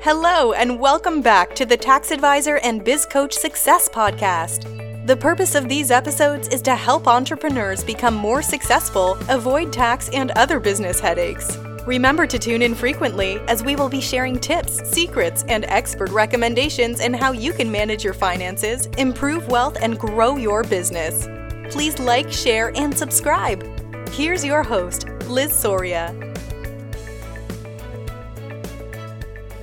Hello, 0.00 0.52
and 0.52 0.78
welcome 0.78 1.20
back 1.20 1.54
to 1.56 1.66
the 1.66 1.76
Tax 1.76 2.12
Advisor 2.12 2.58
and 2.58 2.84
Biz 2.84 3.06
Coach 3.06 3.32
Success 3.32 3.88
Podcast. 3.88 5.06
The 5.06 5.16
purpose 5.16 5.54
of 5.54 5.68
these 5.68 5.90
episodes 5.90 6.46
is 6.48 6.62
to 6.62 6.76
help 6.76 7.08
entrepreneurs 7.08 7.82
become 7.82 8.14
more 8.14 8.42
successful, 8.42 9.18
avoid 9.28 9.72
tax 9.72 10.08
and 10.10 10.30
other 10.32 10.60
business 10.60 11.00
headaches. 11.00 11.56
Remember 11.86 12.26
to 12.26 12.38
tune 12.38 12.62
in 12.62 12.74
frequently 12.74 13.38
as 13.48 13.64
we 13.64 13.74
will 13.74 13.88
be 13.88 14.00
sharing 14.00 14.38
tips, 14.38 14.88
secrets, 14.88 15.44
and 15.48 15.64
expert 15.64 16.10
recommendations 16.10 17.00
in 17.00 17.12
how 17.12 17.32
you 17.32 17.52
can 17.52 17.70
manage 17.70 18.04
your 18.04 18.14
finances, 18.14 18.86
improve 18.98 19.48
wealth, 19.48 19.76
and 19.80 19.98
grow 19.98 20.36
your 20.36 20.62
business. 20.62 21.26
Please 21.72 21.98
like, 21.98 22.30
share, 22.30 22.70
and 22.76 22.96
subscribe. 22.96 23.64
Here's 24.10 24.44
your 24.44 24.62
host, 24.62 25.08
Liz 25.26 25.52
Soria. 25.52 26.14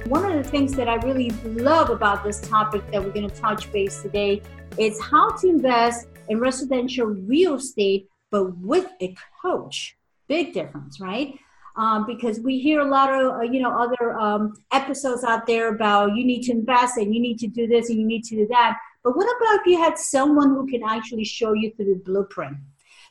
One 0.07 0.25
of 0.25 0.33
the 0.33 0.49
things 0.49 0.73
that 0.73 0.89
I 0.89 0.95
really 0.95 1.29
love 1.45 1.89
about 1.89 2.25
this 2.25 2.41
topic 2.41 2.85
that 2.91 3.01
we're 3.01 3.13
going 3.13 3.29
to 3.29 3.35
touch 3.35 3.71
base 3.71 4.01
today 4.01 4.41
is 4.77 4.99
how 4.99 5.29
to 5.37 5.47
invest 5.47 6.07
in 6.27 6.41
residential 6.41 7.05
real 7.05 7.55
estate, 7.55 8.09
but 8.29 8.57
with 8.57 8.85
a 9.01 9.15
coach. 9.41 9.95
Big 10.27 10.53
difference, 10.53 10.99
right? 10.99 11.39
Um, 11.77 12.05
because 12.05 12.41
we 12.41 12.59
hear 12.59 12.81
a 12.81 12.85
lot 12.85 13.13
of 13.13 13.33
uh, 13.33 13.41
you 13.43 13.61
know 13.61 13.71
other 13.71 14.19
um, 14.19 14.53
episodes 14.73 15.23
out 15.23 15.47
there 15.47 15.73
about 15.73 16.15
you 16.15 16.25
need 16.25 16.43
to 16.43 16.51
invest 16.51 16.97
and 16.97 17.15
you 17.15 17.21
need 17.21 17.39
to 17.39 17.47
do 17.47 17.65
this 17.65 17.89
and 17.89 17.97
you 17.97 18.05
need 18.05 18.25
to 18.25 18.35
do 18.35 18.47
that. 18.47 18.77
But 19.03 19.15
what 19.15 19.25
about 19.25 19.61
if 19.61 19.65
you 19.65 19.77
had 19.77 19.97
someone 19.97 20.49
who 20.49 20.67
can 20.67 20.83
actually 20.83 21.23
show 21.23 21.53
you 21.53 21.71
through 21.71 21.93
the 21.93 22.01
blueprint, 22.03 22.57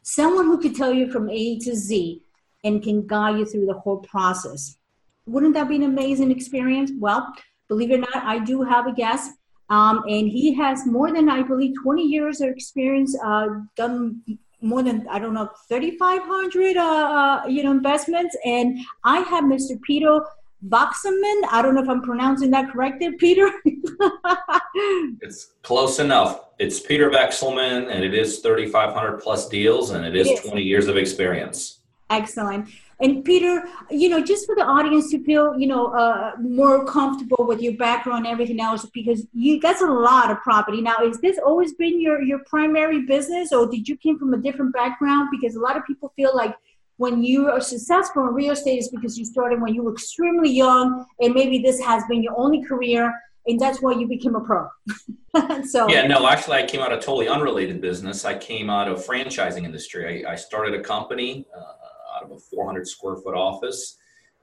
someone 0.03 0.45
who 0.45 0.59
could 0.59 0.77
tell 0.77 0.93
you 0.93 1.11
from 1.11 1.31
A 1.31 1.59
to 1.61 1.75
Z 1.75 2.23
and 2.65 2.83
can 2.83 3.07
guide 3.07 3.39
you 3.39 3.47
through 3.47 3.67
the 3.67 3.79
whole 3.79 3.99
process? 3.99 4.77
Wouldn't 5.27 5.55
that 5.55 5.69
be 5.69 5.77
an 5.77 5.85
amazing 5.85 6.31
experience? 6.31 6.91
Well, 6.99 7.33
believe 7.69 7.91
it 7.91 7.95
or 7.95 7.99
not, 7.99 8.17
I 8.17 8.39
do 8.39 8.63
have 8.63 8.87
a 8.87 8.93
guest 8.93 9.31
um, 9.73 10.05
and 10.07 10.29
he 10.29 10.53
has 10.55 10.87
more 10.87 11.11
than, 11.11 11.31
I 11.31 11.43
believe, 11.43 11.75
20 11.83 12.03
years 12.03 12.43
of 12.43 12.51
experience, 12.51 13.17
uh, 13.25 13.49
done 13.75 14.21
more 14.61 14.83
than, 14.83 15.09
I 15.09 15.19
don't 15.19 15.33
know, 15.33 15.49
3,500, 15.71 16.77
uh, 16.77 16.83
uh, 16.83 17.47
you 17.47 17.63
know, 17.65 17.71
investments. 17.71 18.37
And 18.45 18.81
I 19.03 19.21
have 19.21 19.45
Mr. 19.45 19.81
Peter 19.81 20.21
Boxman. 20.69 21.41
I 21.51 21.63
don't 21.63 21.75
know 21.75 21.83
if 21.83 21.89
I'm 21.89 22.03
pronouncing 22.03 22.51
that 22.51 22.71
correctly, 22.71 23.13
Peter. 23.17 23.51
it's 25.23 25.55
close 25.63 26.01
enough. 26.01 26.41
It's 26.59 26.79
Peter 26.79 27.09
Vekselman, 27.09 27.91
and 27.91 28.05
it 28.05 28.13
is 28.13 28.41
3,500 28.41 29.23
plus 29.23 29.49
deals, 29.49 29.93
and 29.93 30.05
it 30.05 30.15
is 30.15 30.29
yes. 30.29 30.45
20 30.45 30.63
years 30.63 30.87
of 30.87 30.99
experience. 30.99 31.79
Excellent. 32.11 32.69
And 33.03 33.25
Peter, 33.25 33.65
you 33.91 34.09
know, 34.09 34.23
just 34.23 34.47
for 34.47 34.55
the 34.55 34.65
audience 34.65 35.11
to 35.11 35.23
feel, 35.25 35.59
you 35.59 35.67
know, 35.67 35.87
uh, 35.89 36.33
more 36.41 36.85
comfortable 36.87 37.45
with 37.47 37.61
your 37.61 37.77
background 37.77 38.27
and 38.27 38.33
everything 38.33 38.61
else, 38.61 38.87
because 38.95 39.27
you 39.35 39.59
that's 39.59 39.83
a 39.83 39.87
lot 39.87 40.31
of 40.31 40.41
property. 40.41 40.81
Now, 40.81 40.97
is 41.03 41.19
this 41.21 41.39
always 41.45 41.75
been 41.75 42.01
your 42.01 42.23
your 42.23 42.39
primary 42.47 43.03
business, 43.03 43.53
or 43.53 43.69
did 43.69 43.89
you 43.89 43.97
came 43.97 44.19
from 44.21 44.33
a 44.35 44.39
different 44.39 44.73
background? 44.73 45.31
Because 45.33 45.57
a 45.57 45.61
lot 45.61 45.77
of 45.77 45.85
people 45.85 46.13
feel 46.15 46.35
like 46.35 46.55
when 46.97 47.25
you 47.25 47.51
are 47.51 47.61
successful 47.61 48.29
in 48.29 48.35
real 48.35 48.53
estate 48.53 48.79
is 48.79 48.89
because 48.89 49.19
you 49.19 49.25
started 49.25 49.61
when 49.61 49.75
you 49.75 49.83
were 49.83 49.93
extremely 49.93 50.51
young, 50.51 51.05
and 51.21 51.35
maybe 51.35 51.59
this 51.59 51.81
has 51.81 52.05
been 52.09 52.23
your 52.23 52.39
only 52.39 52.63
career, 52.63 53.13
and 53.49 53.59
that's 53.59 53.83
why 53.83 53.93
you 53.93 54.07
became 54.07 54.37
a 54.37 54.41
pro. 54.41 54.69
so 55.65 55.89
yeah, 55.89 56.07
no, 56.07 56.29
actually, 56.29 56.59
I 56.59 56.67
came 56.67 56.81
out 56.81 56.93
of 56.93 57.01
totally 57.01 57.27
unrelated 57.27 57.81
business. 57.81 58.25
I 58.25 58.39
came 58.39 58.71
out 58.71 58.87
of 58.87 59.05
franchising 59.05 59.65
industry. 59.65 60.25
I, 60.25 60.35
I 60.35 60.37
started 60.37 60.75
a 60.75 60.81
company. 60.81 61.47
Uh, 61.57 61.82
out 62.23 62.31
of 62.31 62.37
a 62.37 62.41
400 62.41 62.87
square 62.87 63.17
foot 63.17 63.35
office. 63.35 63.99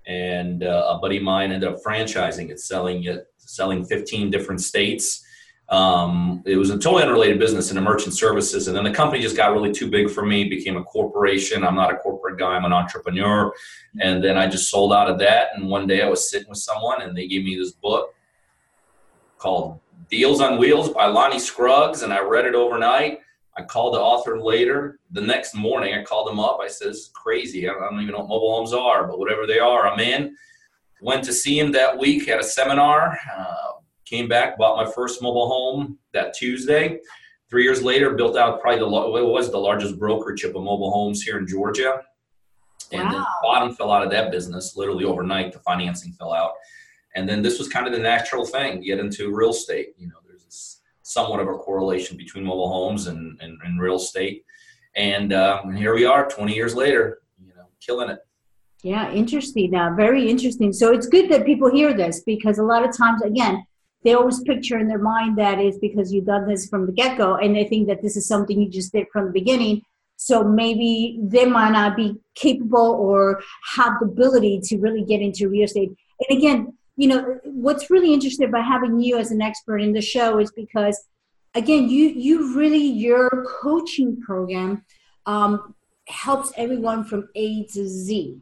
And 0.08 0.64
uh, 0.64 0.96
a 0.96 1.00
buddy 1.00 1.18
of 1.18 1.24
mine 1.24 1.52
ended 1.52 1.70
up 1.70 1.80
franchising 1.86 2.50
it, 2.50 2.60
selling 2.60 3.04
it, 3.04 3.28
selling 3.38 3.86
15 3.86 4.30
different 4.30 4.62
states. 4.62 5.24
Um, 5.70 6.42
it 6.48 6.56
was 6.56 6.72
a 6.72 6.80
totally 6.80 7.04
unrelated 7.04 7.38
business 7.38 7.70
in 7.70 7.76
the 7.76 7.82
merchant 7.82 8.16
services. 8.16 8.68
And 8.68 8.76
then 8.76 8.84
the 8.84 8.92
company 8.92 9.22
just 9.22 9.38
got 9.38 9.54
really 9.54 9.72
too 9.72 9.90
big 9.90 10.10
for 10.10 10.26
me, 10.26 10.50
became 10.50 10.78
a 10.78 10.84
corporation. 10.84 11.64
I'm 11.64 11.76
not 11.76 11.94
a 11.94 11.98
corporate 11.98 12.40
guy, 12.40 12.56
I'm 12.56 12.66
an 12.66 12.74
entrepreneur. 12.74 13.54
And 14.00 14.24
then 14.24 14.36
I 14.36 14.48
just 14.48 14.72
sold 14.72 14.94
out 14.94 15.10
of 15.10 15.20
that. 15.20 15.50
And 15.56 15.70
one 15.70 15.86
day 15.86 16.02
I 16.02 16.10
was 16.10 16.30
sitting 16.30 16.50
with 16.50 16.58
someone 16.58 17.04
and 17.04 17.16
they 17.16 17.28
gave 17.28 17.44
me 17.44 17.56
this 17.56 17.72
book 17.72 18.16
called 19.38 19.80
Deals 20.10 20.42
on 20.42 20.58
Wheels 20.58 20.90
by 20.90 21.06
Lonnie 21.06 21.40
Scruggs. 21.40 22.02
And 22.02 22.12
I 22.12 22.20
read 22.22 22.46
it 22.46 22.56
overnight. 22.56 23.20
I 23.58 23.64
called 23.64 23.94
the 23.94 24.00
author 24.00 24.40
later. 24.40 25.00
The 25.12 25.22
next 25.22 25.54
morning, 25.56 25.94
I 25.94 26.04
called 26.04 26.30
him 26.30 26.40
up. 26.40 26.60
I 26.62 26.68
said, 26.68 26.90
"It's 26.90 27.10
crazy. 27.10 27.68
I 27.68 27.74
don't 27.74 28.02
even 28.02 28.14
know 28.14 28.20
what 28.20 28.30
mobile 28.30 28.56
homes 28.56 28.74
are, 28.74 29.08
but 29.08 29.20
whatever 29.20 29.46
they 29.46 29.60
are, 29.60 29.88
I'm 29.88 30.00
in." 30.00 30.36
Went 31.02 31.24
to 31.26 31.34
see 31.34 31.58
him 31.60 31.72
that 31.74 31.98
week 31.98 32.28
at 32.28 32.40
a 32.40 32.44
seminar. 32.44 33.18
Uh, 33.38 33.72
came 34.06 34.28
back, 34.28 34.58
bought 34.58 34.84
my 34.84 34.92
first 34.92 35.22
mobile 35.22 35.48
home 35.48 35.98
that 36.14 36.34
Tuesday. 36.34 37.00
Three 37.50 37.64
years 37.64 37.82
later, 37.82 38.14
built 38.14 38.38
out 38.38 38.62
probably 38.62 38.80
the 38.80 39.20
it 39.20 39.26
was 39.26 39.52
the 39.52 39.58
largest 39.58 39.98
brokerage 39.98 40.44
of 40.44 40.54
mobile 40.54 40.92
homes 40.92 41.22
here 41.22 41.38
in 41.38 41.48
Georgia. 41.48 42.02
And 42.92 43.04
wow. 43.04 43.12
then 43.12 43.20
the 43.22 43.28
bottom 43.44 43.76
fell 43.76 43.92
out 43.92 44.04
of 44.04 44.12
that 44.12 44.32
business 44.32 44.76
literally 44.76 45.06
overnight. 45.06 45.54
The 45.54 45.60
financing 45.60 46.14
fell 46.14 46.34
out, 46.34 46.54
and 47.16 47.28
then 47.28 47.42
this 47.42 47.60
was 47.60 47.68
kind 47.68 47.88
of 47.88 47.94
the 47.94 48.00
natural 48.00 48.46
thing: 48.46 48.82
get 48.82 49.00
into 49.00 49.34
real 49.34 49.52
estate. 49.52 49.94
You 49.98 50.08
know, 50.08 50.16
somewhat 51.10 51.40
of 51.40 51.48
a 51.48 51.54
correlation 51.54 52.16
between 52.16 52.46
mobile 52.46 52.70
homes 52.70 53.08
and, 53.08 53.40
and, 53.42 53.58
and 53.64 53.82
real 53.82 53.96
estate. 53.96 54.46
And 54.96 55.34
um, 55.34 55.76
here 55.76 55.96
we 55.96 56.06
are 56.06 56.30
20 56.30 56.54
years 56.54 56.76
later, 56.76 57.22
you 57.42 57.52
know, 57.56 57.66
killing 57.80 58.10
it. 58.12 58.20
Yeah, 58.84 59.12
interesting. 59.12 59.72
Now, 59.72 59.96
very 59.96 60.30
interesting. 60.30 60.72
So 60.72 60.94
it's 60.94 61.08
good 61.08 61.30
that 61.32 61.46
people 61.46 61.70
hear 61.72 61.94
this 61.94 62.22
because 62.26 62.60
a 62.60 62.64
lot 62.64 62.88
of 62.88 62.96
times, 62.96 63.24
again, 63.24 63.64
they 64.04 64.14
always 64.14 64.42
picture 64.44 64.78
in 64.78 64.88
their 64.88 65.00
mind 65.00 65.38
that 65.38 65.60
is 65.60 65.80
because 65.80 66.14
you've 66.14 66.28
done 66.28 66.48
this 66.48 66.70
from 66.70 66.86
the 66.86 66.94
get 66.94 67.18
go 67.18 67.36
and 67.36 67.56
they 67.56 67.66
think 67.66 67.88
that 67.88 68.02
this 68.02 68.16
is 68.16 68.28
something 68.28 68.62
you 68.62 68.70
just 68.70 68.94
did 68.94 69.08
from 69.12 69.26
the 69.26 69.32
beginning. 69.32 69.82
So 70.16 70.44
maybe 70.44 71.20
they 71.24 71.46
might 71.46 71.72
not 71.72 71.98
be 71.98 72.16
capable 72.36 72.92
or 73.00 73.42
have 73.76 73.94
the 74.00 74.06
ability 74.06 74.62
to 74.66 74.78
really 74.78 75.04
get 75.04 75.22
into 75.22 75.50
real 75.50 75.66
estate. 75.66 75.92
And 76.30 76.38
again, 76.38 76.78
you 77.00 77.08
know 77.08 77.40
what's 77.46 77.90
really 77.90 78.14
interesting 78.14 78.50
about 78.50 78.66
having 78.66 79.00
you 79.00 79.18
as 79.18 79.32
an 79.32 79.42
expert 79.42 79.78
in 79.78 79.94
the 79.94 80.02
show 80.02 80.38
is 80.38 80.52
because 80.52 80.98
again 81.56 81.88
you 81.88 82.10
you 82.10 82.54
really 82.58 82.86
your 83.06 83.46
coaching 83.62 84.20
program 84.20 84.84
um, 85.26 85.74
helps 86.10 86.52
everyone 86.58 87.06
from 87.06 87.30
a 87.36 87.64
to 87.68 87.88
z 87.88 88.42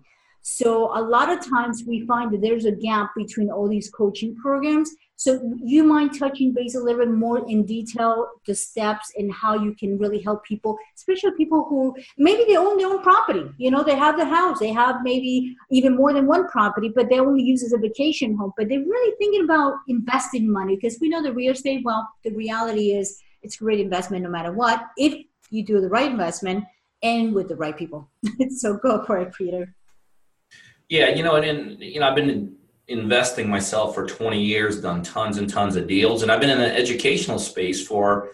so 0.50 0.98
a 0.98 1.02
lot 1.02 1.30
of 1.30 1.46
times 1.46 1.84
we 1.86 2.06
find 2.06 2.32
that 2.32 2.42
there's 2.42 2.66
a 2.66 2.72
gap 2.72 3.12
between 3.16 3.50
all 3.50 3.68
these 3.68 3.90
coaching 3.90 4.36
programs 4.36 4.92
so 5.20 5.52
you 5.64 5.84
mind 5.84 6.18
touching 6.18 6.54
base 6.54 6.76
a 6.76 6.80
little 6.80 7.04
bit 7.04 7.12
more 7.12 7.40
in 7.50 7.66
detail 7.66 8.28
the 8.46 8.54
steps 8.54 9.12
and 9.18 9.34
how 9.34 9.56
you 9.56 9.74
can 9.74 9.98
really 9.98 10.22
help 10.22 10.46
people, 10.46 10.78
especially 10.96 11.32
people 11.36 11.66
who 11.68 11.96
maybe 12.20 12.44
they 12.44 12.56
own 12.56 12.78
their 12.78 12.88
own 12.88 13.02
property. 13.02 13.44
You 13.58 13.72
know, 13.72 13.84
they 13.84 13.96
have 13.96 14.16
the 14.16 14.26
house, 14.26 14.60
they 14.60 14.72
have 14.72 14.98
maybe 15.02 15.56
even 15.72 15.96
more 15.96 16.14
than 16.14 16.28
one 16.28 16.48
property, 16.48 16.92
but 16.96 17.10
they 17.10 17.20
only 17.20 17.42
use 17.42 17.64
as 17.64 17.74
a 17.74 17.80
vacation 17.80 18.38
home. 18.38 18.54
But 18.56 18.70
they're 18.70 18.80
really 18.80 19.16
thinking 19.18 19.44
about 19.44 19.74
investing 19.88 20.52
money 20.52 20.76
because 20.76 21.00
we 21.02 21.10
know 21.10 21.24
the 21.24 21.34
real 21.34 21.54
estate. 21.54 21.82
Well, 21.84 22.08
the 22.24 22.32
reality 22.32 22.92
is 22.92 23.20
it's 23.42 23.56
a 23.56 23.64
great 23.64 23.80
investment 23.80 24.24
no 24.24 24.30
matter 24.30 24.52
what 24.52 24.86
if 24.98 25.26
you 25.50 25.66
do 25.66 25.82
the 25.82 25.90
right 25.90 26.12
investment 26.12 26.64
and 27.02 27.34
with 27.34 27.48
the 27.48 27.56
right 27.56 27.76
people. 27.76 28.08
so 28.50 28.78
go 28.78 29.04
for 29.04 29.18
it, 29.18 29.34
Peter. 29.34 29.74
Yeah, 30.90 31.10
you 31.10 31.24
know, 31.24 31.36
and, 31.36 31.46
and 31.46 31.82
you 31.82 32.00
know, 32.00 32.08
I've 32.08 32.16
been 32.16 32.56
investing 32.88 33.50
myself 33.50 33.94
for 33.94 34.06
20 34.06 34.42
years, 34.42 34.82
done 34.82 35.04
tons 35.04 35.38
and 35.38 35.50
tons 35.50 35.76
of 35.76 35.88
deals, 35.88 36.24
and 36.24 36.32
I've 36.32 36.40
been 36.40 36.50
in 36.50 36.60
the 36.60 36.74
educational 36.74 37.40
space 37.40 37.86
for 37.86 38.32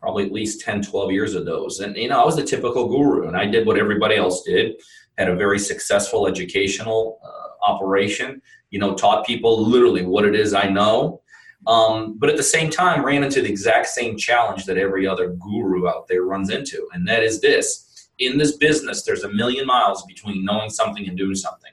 probably 0.00 0.24
at 0.24 0.32
least 0.32 0.60
10, 0.60 0.82
12 0.82 1.12
years 1.12 1.34
of 1.34 1.44
those. 1.44 1.80
And, 1.80 1.96
you 1.96 2.08
know, 2.08 2.20
I 2.20 2.24
was 2.24 2.36
the 2.36 2.44
typical 2.44 2.88
guru 2.88 3.26
and 3.26 3.36
I 3.36 3.46
did 3.46 3.66
what 3.66 3.78
everybody 3.78 4.16
else 4.16 4.42
did, 4.42 4.80
had 5.16 5.28
a 5.28 5.36
very 5.36 5.58
successful 5.58 6.26
educational 6.26 7.20
uh, 7.24 7.70
operation, 7.70 8.42
you 8.70 8.78
know, 8.78 8.94
taught 8.94 9.26
people 9.26 9.66
literally 9.66 10.04
what 10.04 10.26
it 10.26 10.34
is 10.34 10.52
I 10.52 10.68
know. 10.68 11.22
Um, 11.66 12.18
but 12.18 12.28
at 12.28 12.36
the 12.36 12.42
same 12.42 12.70
time, 12.70 13.04
ran 13.04 13.24
into 13.24 13.40
the 13.40 13.48
exact 13.48 13.86
same 13.86 14.18
challenge 14.18 14.66
that 14.66 14.76
every 14.76 15.06
other 15.06 15.28
guru 15.28 15.88
out 15.88 16.06
there 16.06 16.24
runs 16.24 16.50
into. 16.50 16.86
And 16.92 17.08
that 17.08 17.22
is 17.22 17.40
this 17.40 17.84
in 18.18 18.38
this 18.38 18.56
business, 18.56 19.02
there's 19.02 19.24
a 19.24 19.32
million 19.32 19.66
miles 19.66 20.04
between 20.04 20.44
knowing 20.44 20.70
something 20.70 21.08
and 21.08 21.16
doing 21.16 21.34
something. 21.34 21.72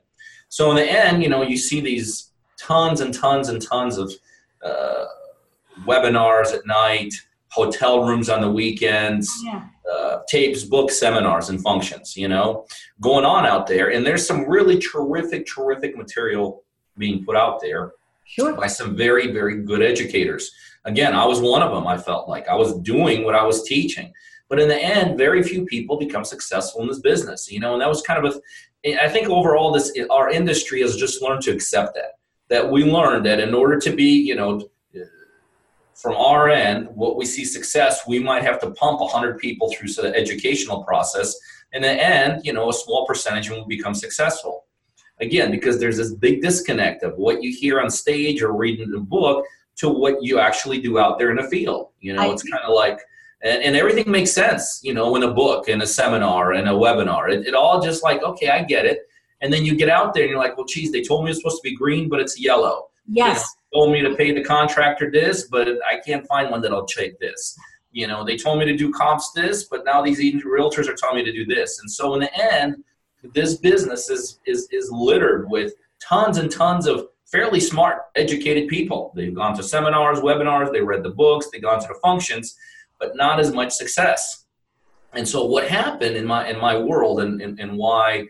So 0.51 0.69
in 0.69 0.75
the 0.75 0.83
end, 0.83 1.23
you 1.23 1.29
know, 1.29 1.43
you 1.43 1.55
see 1.55 1.79
these 1.79 2.31
tons 2.59 2.99
and 2.99 3.13
tons 3.13 3.47
and 3.47 3.61
tons 3.61 3.97
of 3.97 4.11
uh, 4.61 5.05
webinars 5.87 6.53
at 6.53 6.67
night, 6.67 7.13
hotel 7.47 8.03
rooms 8.03 8.27
on 8.27 8.41
the 8.41 8.51
weekends, 8.51 9.31
yeah. 9.45 9.63
uh, 9.89 10.19
tapes, 10.27 10.65
books, 10.65 10.99
seminars, 10.99 11.47
and 11.47 11.61
functions, 11.61 12.17
you 12.17 12.27
know, 12.27 12.65
going 12.99 13.23
on 13.23 13.45
out 13.45 13.65
there. 13.65 13.91
And 13.91 14.05
there's 14.05 14.27
some 14.27 14.45
really 14.45 14.77
terrific, 14.77 15.47
terrific 15.47 15.95
material 15.95 16.63
being 16.97 17.23
put 17.23 17.37
out 17.37 17.61
there 17.61 17.93
sure. 18.25 18.53
by 18.53 18.67
some 18.67 18.93
very, 18.93 19.31
very 19.31 19.63
good 19.63 19.81
educators. 19.81 20.51
Again, 20.83 21.15
I 21.15 21.23
was 21.23 21.39
one 21.39 21.63
of 21.63 21.71
them, 21.71 21.87
I 21.87 21.97
felt 21.97 22.27
like. 22.27 22.49
I 22.49 22.55
was 22.55 22.77
doing 22.79 23.23
what 23.23 23.35
I 23.35 23.43
was 23.45 23.63
teaching. 23.63 24.11
But 24.49 24.59
in 24.59 24.67
the 24.67 24.83
end, 24.83 25.17
very 25.17 25.43
few 25.43 25.63
people 25.63 25.97
become 25.97 26.25
successful 26.25 26.81
in 26.81 26.89
this 26.89 26.99
business, 26.99 27.49
you 27.49 27.61
know, 27.61 27.71
and 27.71 27.81
that 27.81 27.87
was 27.87 28.01
kind 28.01 28.25
of 28.25 28.35
a, 28.35 28.41
I 28.85 29.09
think 29.09 29.29
overall, 29.29 29.71
this 29.71 29.91
our 30.09 30.29
industry 30.31 30.81
has 30.81 30.95
just 30.95 31.21
learned 31.21 31.43
to 31.43 31.51
accept 31.51 31.95
that 31.95 32.13
that 32.51 32.69
we 32.69 32.83
learned 32.83 33.25
that 33.25 33.39
in 33.39 33.55
order 33.55 33.79
to 33.79 33.95
be, 33.95 34.11
you 34.11 34.35
know, 34.35 34.69
from 35.95 36.15
our 36.15 36.49
end, 36.49 36.89
what 36.93 37.15
we 37.15 37.25
see 37.25 37.45
success, 37.45 38.01
we 38.07 38.19
might 38.19 38.43
have 38.43 38.59
to 38.59 38.71
pump 38.71 38.99
100 38.99 39.37
people 39.37 39.71
through 39.71 39.87
the 39.93 40.13
educational 40.15 40.83
process. 40.83 41.33
In 41.73 41.81
the 41.83 41.89
end, 41.89 42.41
you 42.43 42.53
know, 42.53 42.69
a 42.69 42.73
small 42.73 43.05
percentage 43.05 43.49
will 43.49 43.65
become 43.65 43.93
successful. 43.93 44.65
Again, 45.21 45.49
because 45.49 45.79
there's 45.79 45.97
this 45.97 46.13
big 46.13 46.41
disconnect 46.41 47.03
of 47.03 47.15
what 47.17 47.41
you 47.41 47.55
hear 47.55 47.79
on 47.79 47.89
stage 47.89 48.41
or 48.41 48.51
reading 48.53 48.91
the 48.91 48.99
book 48.99 49.45
to 49.77 49.87
what 49.89 50.21
you 50.21 50.39
actually 50.39 50.81
do 50.81 50.99
out 50.99 51.19
there 51.19 51.29
in 51.29 51.37
the 51.37 51.49
field. 51.49 51.89
You 52.01 52.13
know, 52.13 52.23
I 52.29 52.33
it's 52.33 52.43
kind 52.43 52.63
of 52.63 52.73
like, 52.73 52.99
and, 53.43 53.63
and, 53.63 53.75
everything 53.75 54.09
makes 54.11 54.31
sense, 54.31 54.79
you 54.83 54.93
know, 54.93 55.15
in 55.15 55.23
a 55.23 55.31
book, 55.31 55.67
in 55.67 55.81
a 55.81 55.87
seminar, 55.87 56.53
in 56.53 56.67
a 56.67 56.73
webinar. 56.73 57.31
It, 57.31 57.47
it 57.47 57.55
all 57.55 57.81
just 57.81 58.03
like, 58.03 58.21
okay, 58.23 58.49
I 58.49 58.63
get 58.63 58.85
it. 58.85 59.07
And 59.41 59.51
then 59.51 59.65
you 59.65 59.75
get 59.75 59.89
out 59.89 60.13
there 60.13 60.23
and 60.23 60.29
you're 60.29 60.39
like, 60.39 60.57
well, 60.57 60.67
geez, 60.67 60.91
they 60.91 61.01
told 61.01 61.25
me 61.25 61.31
it's 61.31 61.39
supposed 61.39 61.61
to 61.61 61.69
be 61.69 61.75
green, 61.75 62.07
but 62.09 62.19
it's 62.19 62.39
yellow. 62.39 62.89
Yes. 63.07 63.55
You 63.73 63.79
know, 63.79 63.85
told 63.85 63.93
me 63.93 64.01
to 64.01 64.15
pay 64.15 64.31
the 64.31 64.43
contractor 64.43 65.09
this, 65.09 65.47
but 65.47 65.67
I 65.67 65.99
can't 66.05 66.27
find 66.27 66.51
one 66.51 66.61
that'll 66.61 66.85
take 66.85 67.19
this. 67.19 67.57
You 67.91 68.07
know, 68.07 68.23
they 68.23 68.37
told 68.37 68.59
me 68.59 68.65
to 68.65 68.77
do 68.77 68.91
comps 68.91 69.31
this, 69.31 69.63
but 69.63 69.83
now 69.85 70.01
these 70.01 70.19
realtors 70.43 70.87
are 70.87 70.93
telling 70.93 71.17
me 71.17 71.25
to 71.25 71.31
do 71.31 71.45
this. 71.45 71.79
And 71.79 71.89
so 71.89 72.13
in 72.13 72.21
the 72.21 72.53
end, 72.53 72.83
this 73.33 73.55
business 73.57 74.09
is 74.09 74.39
is 74.45 74.67
is 74.71 74.89
littered 74.91 75.49
with 75.49 75.73
tons 76.01 76.37
and 76.37 76.51
tons 76.51 76.87
of 76.87 77.07
fairly 77.25 77.59
smart, 77.59 78.03
educated 78.15 78.67
people. 78.67 79.13
They've 79.15 79.33
gone 79.33 79.55
to 79.55 79.63
seminars, 79.63 80.19
webinars, 80.19 80.71
they 80.71 80.81
read 80.81 81.03
the 81.03 81.11
books, 81.11 81.47
they've 81.51 81.61
gone 81.61 81.81
to 81.81 81.87
the 81.87 81.99
functions, 82.01 82.57
but 83.01 83.15
not 83.15 83.39
as 83.39 83.51
much 83.51 83.73
success. 83.73 84.45
And 85.13 85.27
so 85.27 85.43
what 85.43 85.67
happened 85.67 86.15
in 86.15 86.25
my 86.25 86.47
in 86.47 86.57
my 86.59 86.77
world 86.77 87.19
and, 87.19 87.41
and, 87.41 87.59
and 87.59 87.77
why 87.77 88.27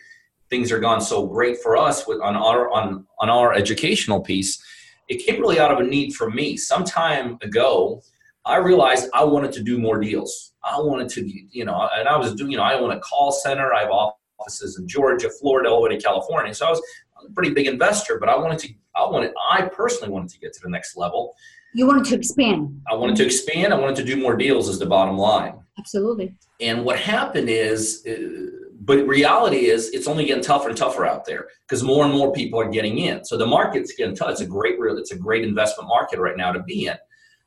things 0.50 0.72
are 0.72 0.80
gone 0.80 1.02
so 1.02 1.28
great 1.28 1.60
for 1.62 1.78
us 1.78 2.08
with 2.08 2.20
on 2.22 2.36
our 2.36 2.72
on 2.72 3.06
on 3.20 3.30
our 3.30 3.54
educational 3.54 4.22
piece, 4.22 4.64
it 5.08 5.24
came 5.24 5.40
really 5.40 5.60
out 5.60 5.72
of 5.72 5.80
a 5.80 5.84
need 5.84 6.14
for 6.14 6.32
me. 6.32 6.58
Some 6.58 6.84
time 6.84 7.38
ago, 7.44 8.02
I 8.46 8.58
realized 8.58 9.10
I 9.14 9.24
wanted 9.24 9.52
to 9.54 9.62
do 9.62 9.78
more 9.78 10.00
deals. 10.00 10.54
I 10.64 10.80
wanted 10.80 11.10
to, 11.10 11.22
you 11.52 11.66
know, 11.66 11.90
and 11.96 12.08
I 12.08 12.18
was 12.18 12.34
doing, 12.34 12.52
you 12.52 12.58
know, 12.58 12.64
I 12.64 12.74
own 12.74 12.92
a 12.92 13.00
call 13.00 13.32
center. 13.32 13.74
I 13.74 13.82
have 13.82 13.92
offices 13.92 14.80
in 14.80 14.88
Georgia, 14.88 15.30
Florida, 15.30 15.70
all 15.70 15.82
the 15.82 15.90
way 15.90 15.96
to 15.98 16.02
California. 16.02 16.54
So 16.54 16.66
I 16.66 16.70
was 16.70 16.82
a 17.28 17.32
pretty 17.34 17.54
big 17.54 17.68
investor, 17.68 18.18
but 18.20 18.30
I 18.30 18.38
wanted 18.38 18.60
to, 18.60 18.74
I 18.96 19.06
wanted, 19.06 19.34
I 19.50 19.64
personally 19.64 20.12
wanted 20.12 20.30
to 20.32 20.40
get 20.40 20.54
to 20.54 20.60
the 20.64 20.70
next 20.70 20.98
level. 20.98 21.36
You 21.74 21.88
wanted 21.88 22.06
to 22.06 22.16
expand. 22.16 22.82
I 22.90 22.96
wanted 22.96 23.16
to 23.18 23.26
expand. 23.26 23.74
I 23.74 23.80
wanted 23.80 23.96
to 23.98 24.04
do 24.04 24.18
more 24.18 24.36
deals 24.36 24.68
is 24.68 24.80
the 24.80 24.86
bottom 24.86 25.18
line. 25.18 25.60
Absolutely. 25.80 26.34
And 26.60 26.84
what 26.84 27.00
happened 27.00 27.50
is, 27.50 28.06
uh, 28.06 28.68
but 28.82 29.08
reality 29.08 29.68
is 29.68 29.90
it's 29.90 30.08
only 30.08 30.26
getting 30.26 30.44
tougher 30.44 30.70
and 30.70 30.78
tougher 30.78 31.06
out 31.06 31.26
there 31.26 31.48
because 31.68 31.84
more 31.84 32.04
and 32.04 32.14
more 32.14 32.34
people 32.34 32.60
are 32.60 32.70
getting 32.70 32.98
in. 32.98 33.24
So 33.24 33.38
the 33.38 33.46
market's 33.46 33.94
getting 33.94 34.16
tough. 34.16 34.32
It's 34.32 34.42
a 34.42 34.46
great, 34.46 34.76
it's 34.80 35.12
a 35.12 35.18
great 35.18 35.44
investment 35.44 35.88
market 35.88 36.20
right 36.20 36.36
now 36.36 36.52
to 36.52 36.62
be 36.64 36.88
in. 36.88 36.96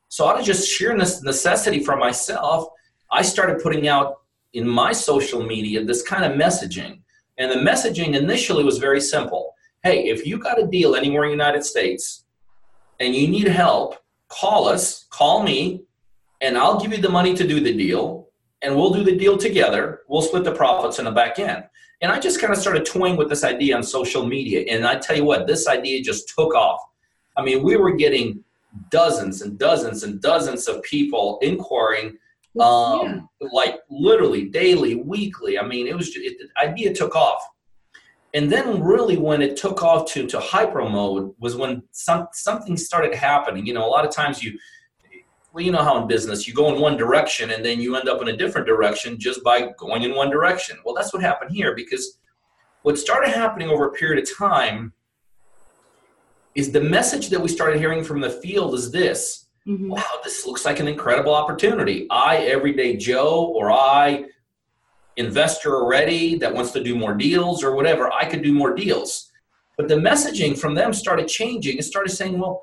So 0.08 0.26
out 0.26 0.38
of 0.38 0.44
just 0.44 0.68
sheer 0.68 0.96
necessity 0.96 1.80
for 1.80 1.96
myself, 1.96 2.68
I 3.10 3.22
started 3.22 3.62
putting 3.62 3.88
out 3.88 4.20
in 4.52 4.66
my 4.66 4.92
social 4.92 5.42
media 5.42 5.84
this 5.84 6.02
kind 6.02 6.24
of 6.24 6.38
messaging. 6.38 7.00
And 7.36 7.50
the 7.50 7.56
messaging 7.56 8.14
initially 8.14 8.62
was 8.62 8.78
very 8.78 9.00
simple. 9.00 9.54
Hey, 9.82 10.06
if 10.06 10.24
you 10.24 10.38
got 10.38 10.62
a 10.62 10.66
deal 10.66 10.94
anywhere 10.94 11.24
in 11.24 11.30
the 11.30 11.44
United 11.44 11.64
States 11.64 12.24
and 13.00 13.14
you 13.14 13.26
need 13.26 13.48
help, 13.48 13.96
call 14.28 14.68
us, 14.68 15.06
call 15.10 15.42
me, 15.42 15.84
and 16.40 16.58
I'll 16.58 16.80
give 16.80 16.92
you 16.92 16.98
the 16.98 17.08
money 17.08 17.34
to 17.34 17.46
do 17.46 17.60
the 17.60 17.72
deal 17.72 18.28
and 18.62 18.74
we'll 18.74 18.92
do 18.92 19.04
the 19.04 19.16
deal 19.16 19.36
together. 19.36 20.00
We'll 20.08 20.22
split 20.22 20.44
the 20.44 20.54
profits 20.54 20.98
in 20.98 21.04
the 21.04 21.10
back 21.10 21.38
end. 21.38 21.64
And 22.00 22.10
I 22.10 22.18
just 22.18 22.40
kind 22.40 22.52
of 22.52 22.58
started 22.58 22.84
toying 22.84 23.16
with 23.16 23.28
this 23.28 23.44
idea 23.44 23.76
on 23.76 23.82
social 23.82 24.26
media. 24.26 24.64
And 24.68 24.86
I 24.86 24.96
tell 24.96 25.16
you 25.16 25.24
what, 25.24 25.46
this 25.46 25.68
idea 25.68 26.02
just 26.02 26.32
took 26.34 26.54
off. 26.54 26.80
I 27.36 27.42
mean, 27.42 27.62
we 27.62 27.76
were 27.76 27.92
getting 27.92 28.42
dozens 28.90 29.42
and 29.42 29.58
dozens 29.58 30.02
and 30.02 30.20
dozens 30.20 30.66
of 30.66 30.82
people 30.82 31.38
inquiring, 31.42 32.16
um, 32.60 33.28
yeah. 33.40 33.48
like 33.52 33.80
literally 33.90 34.46
daily, 34.46 34.96
weekly. 34.96 35.58
I 35.58 35.66
mean, 35.66 35.86
it 35.86 35.96
was 35.96 36.14
it, 36.16 36.36
the 36.38 36.60
idea 36.60 36.92
took 36.92 37.14
off. 37.14 37.40
And 38.34 38.50
then, 38.50 38.82
really, 38.82 39.16
when 39.16 39.40
it 39.40 39.56
took 39.56 39.82
off 39.82 40.10
to, 40.12 40.26
to 40.26 40.40
hyper 40.40 40.88
mode 40.88 41.34
was 41.38 41.54
when 41.54 41.84
some, 41.92 42.26
something 42.32 42.76
started 42.76 43.14
happening. 43.14 43.64
You 43.64 43.74
know, 43.74 43.86
a 43.86 43.88
lot 43.88 44.04
of 44.04 44.12
times 44.12 44.42
you 44.42 44.58
well, 45.54 45.62
you 45.62 45.70
know 45.70 45.84
how 45.84 46.02
in 46.02 46.08
business 46.08 46.48
you 46.48 46.52
go 46.52 46.74
in 46.74 46.80
one 46.80 46.96
direction 46.96 47.52
and 47.52 47.64
then 47.64 47.80
you 47.80 47.94
end 47.94 48.08
up 48.08 48.20
in 48.20 48.26
a 48.26 48.36
different 48.36 48.66
direction 48.66 49.20
just 49.20 49.42
by 49.44 49.70
going 49.78 50.02
in 50.02 50.12
one 50.12 50.28
direction. 50.28 50.76
Well, 50.84 50.96
that's 50.96 51.12
what 51.12 51.22
happened 51.22 51.52
here 51.52 51.76
because 51.76 52.18
what 52.82 52.98
started 52.98 53.30
happening 53.30 53.68
over 53.68 53.86
a 53.86 53.92
period 53.92 54.20
of 54.20 54.36
time 54.36 54.92
is 56.56 56.72
the 56.72 56.80
message 56.80 57.28
that 57.28 57.40
we 57.40 57.48
started 57.48 57.78
hearing 57.78 58.02
from 58.02 58.20
the 58.20 58.30
field 58.30 58.74
is 58.74 58.90
this 58.90 59.46
mm-hmm. 59.64 59.90
wow, 59.90 60.02
this 60.24 60.44
looks 60.44 60.64
like 60.64 60.80
an 60.80 60.88
incredible 60.88 61.32
opportunity. 61.32 62.08
I, 62.10 62.38
everyday 62.38 62.96
Joe, 62.96 63.52
or 63.54 63.70
I, 63.70 64.24
investor 65.16 65.76
already 65.76 66.36
that 66.38 66.52
wants 66.52 66.72
to 66.72 66.82
do 66.82 66.96
more 66.96 67.14
deals 67.14 67.62
or 67.62 67.74
whatever, 67.74 68.12
I 68.12 68.24
could 68.24 68.42
do 68.42 68.52
more 68.52 68.74
deals. 68.74 69.30
But 69.76 69.88
the 69.88 69.96
messaging 69.96 70.58
from 70.58 70.74
them 70.74 70.92
started 70.92 71.28
changing. 71.28 71.78
It 71.78 71.84
started 71.84 72.10
saying, 72.10 72.38
well, 72.38 72.62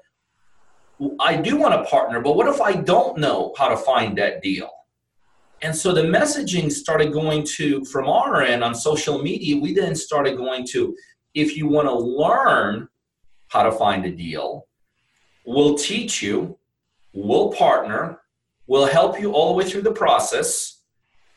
I 1.20 1.36
do 1.36 1.58
want 1.58 1.74
to 1.74 1.90
partner, 1.90 2.22
but 2.22 2.36
what 2.36 2.48
if 2.48 2.62
I 2.62 2.74
don't 2.74 3.18
know 3.18 3.54
how 3.58 3.70
to 3.70 3.78
find 3.78 4.18
that 4.18 4.42
deal? 4.42 4.70
And 5.64 5.76
so 5.76 5.94
the 5.94 6.04
messaging 6.04 6.72
started 6.72 7.12
going 7.12 7.46
to, 7.56 7.84
from 7.86 8.08
our 8.08 8.42
end 8.42 8.64
on 8.64 8.74
social 8.74 9.22
media, 9.22 9.58
we 9.58 9.74
then 9.74 9.96
started 9.96 10.38
going 10.38 10.66
to, 10.68 10.96
if 11.34 11.56
you 11.56 11.68
want 11.68 11.88
to 11.88 11.94
learn 11.94 12.88
how 13.50 13.64
to 13.64 13.72
find 13.72 14.06
a 14.06 14.12
deal, 14.12 14.68
we'll 15.46 15.76
teach 15.76 16.22
you, 16.22 16.58
we'll 17.14 17.52
partner, 17.52 18.22
we'll 18.68 18.88
help 18.88 19.20
you 19.20 19.34
all 19.34 19.50
the 19.50 19.58
way 19.58 19.70
through 19.70 19.82
the 19.82 19.92
process, 19.92 20.71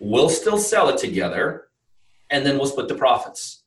we'll 0.05 0.29
still 0.29 0.59
sell 0.59 0.89
it 0.91 0.99
together, 0.99 1.69
and 2.31 2.45
then 2.45 2.59
we'll 2.59 2.67
split 2.67 2.89
the 2.89 2.95
profits. 2.95 3.63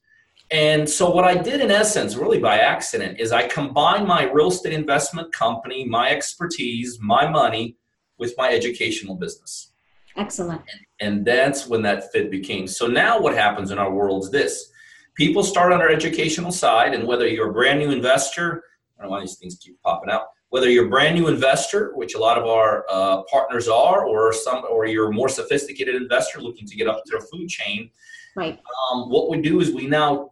And 0.51 0.87
so, 0.87 1.09
what 1.09 1.25
I 1.25 1.35
did 1.35 1.59
in 1.59 1.71
essence, 1.71 2.15
really 2.15 2.39
by 2.39 2.59
accident, 2.59 3.19
is 3.19 3.31
I 3.31 3.47
combined 3.47 4.07
my 4.07 4.23
real 4.31 4.47
estate 4.47 4.73
investment 4.73 5.33
company, 5.33 5.83
my 5.83 6.09
expertise, 6.09 6.99
my 7.01 7.27
money 7.27 7.75
with 8.17 8.33
my 8.37 8.49
educational 8.49 9.15
business. 9.15 9.73
Excellent. 10.15 10.61
And 10.99 11.25
that's 11.25 11.67
when 11.67 11.81
that 11.83 12.11
fit 12.11 12.31
became. 12.31 12.65
So, 12.67 12.87
now 12.87 13.19
what 13.19 13.35
happens 13.35 13.71
in 13.71 13.77
our 13.77 13.91
world 13.91 14.23
is 14.23 14.31
this 14.31 14.71
people 15.15 15.43
start 15.43 15.73
on 15.73 15.81
our 15.81 15.89
educational 15.89 16.51
side, 16.51 16.93
and 16.93 17.05
whether 17.05 17.27
you're 17.27 17.49
a 17.49 17.53
brand 17.53 17.79
new 17.79 17.91
investor, 17.91 18.63
I 18.97 19.01
don't 19.01 19.11
know 19.11 19.17
why 19.17 19.21
these 19.21 19.37
things 19.37 19.57
keep 19.59 19.81
popping 19.81 20.09
out. 20.09 20.27
Whether 20.57 20.71
you're 20.71 20.87
a 20.87 20.89
brand 20.89 21.13
new 21.13 21.27
investor, 21.27 21.91
which 21.93 22.15
a 22.15 22.17
lot 22.17 22.39
of 22.39 22.47
our 22.47 22.83
uh, 22.89 23.21
partners 23.29 23.67
are, 23.67 24.07
or 24.07 24.33
some, 24.33 24.65
or 24.67 24.87
you're 24.87 25.11
a 25.11 25.13
more 25.13 25.29
sophisticated 25.29 25.93
investor 25.93 26.41
looking 26.41 26.65
to 26.65 26.75
get 26.75 26.87
up 26.87 27.03
to 27.05 27.19
the 27.19 27.27
food 27.31 27.47
chain, 27.47 27.91
right? 28.35 28.59
Um, 28.91 29.07
what 29.11 29.29
we 29.29 29.39
do 29.39 29.59
is 29.59 29.71
we 29.71 29.85
now 29.85 30.31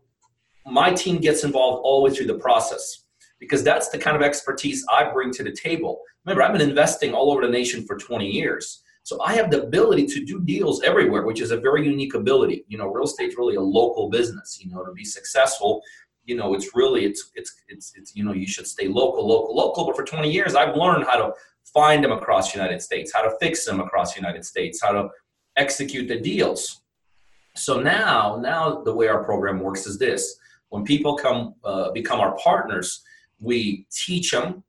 my 0.65 0.91
team 0.91 1.17
gets 1.17 1.43
involved 1.43 1.83
all 1.83 1.99
the 1.99 2.09
way 2.09 2.17
through 2.17 2.25
the 2.25 2.39
process 2.39 3.03
because 3.39 3.63
that's 3.63 3.89
the 3.89 3.99
kind 3.99 4.15
of 4.17 4.23
expertise 4.23 4.83
I 4.91 5.11
bring 5.11 5.31
to 5.33 5.43
the 5.43 5.51
table. 5.51 6.01
Remember, 6.25 6.41
I've 6.41 6.53
been 6.53 6.67
investing 6.67 7.13
all 7.13 7.31
over 7.31 7.45
the 7.45 7.51
nation 7.51 7.85
for 7.85 7.95
20 7.95 8.27
years. 8.27 8.81
So 9.03 9.21
I 9.21 9.33
have 9.33 9.51
the 9.51 9.61
ability 9.61 10.07
to 10.07 10.25
do 10.25 10.41
deals 10.41 10.81
everywhere, 10.81 11.27
which 11.27 11.39
is 11.39 11.51
a 11.51 11.57
very 11.57 11.85
unique 11.85 12.15
ability. 12.15 12.65
You 12.67 12.79
know, 12.79 12.87
real 12.87 13.05
estate's 13.05 13.37
really 13.37 13.57
a 13.57 13.61
local 13.61 14.09
business. 14.09 14.57
You 14.59 14.71
know, 14.71 14.83
to 14.83 14.91
be 14.91 15.05
successful, 15.05 15.83
you 16.25 16.35
know, 16.35 16.53
it's 16.53 16.75
really 16.75 17.05
it's 17.05 17.31
it's 17.35 17.55
it's 17.67 17.93
it's 17.95 18.15
you 18.15 18.23
know, 18.23 18.33
you 18.33 18.47
should 18.47 18.67
stay 18.67 18.87
local, 18.87 19.27
local, 19.27 19.55
local. 19.55 19.85
But 19.85 19.95
for 19.95 20.03
20 20.03 20.29
years, 20.31 20.55
I've 20.55 20.75
learned 20.75 21.05
how 21.05 21.17
to 21.17 21.33
find 21.63 22.03
them 22.03 22.11
across 22.11 22.51
the 22.51 22.59
United 22.59 22.81
States, 22.81 23.11
how 23.13 23.21
to 23.21 23.35
fix 23.39 23.65
them 23.65 23.79
across 23.79 24.13
the 24.13 24.19
United 24.19 24.43
States, 24.43 24.81
how 24.81 24.91
to 24.91 25.09
execute 25.55 26.07
the 26.07 26.19
deals. 26.19 26.81
So 27.55 27.79
now, 27.79 28.37
now 28.41 28.81
the 28.81 28.93
way 28.93 29.07
our 29.07 29.23
program 29.23 29.59
works 29.59 29.85
is 29.85 29.97
this: 29.97 30.37
when 30.69 30.83
people 30.83 31.15
come 31.15 31.55
uh, 31.63 31.91
become 31.91 32.19
our 32.19 32.35
partners, 32.37 33.03
we 33.39 33.85
teach 33.91 34.31
them. 34.31 34.63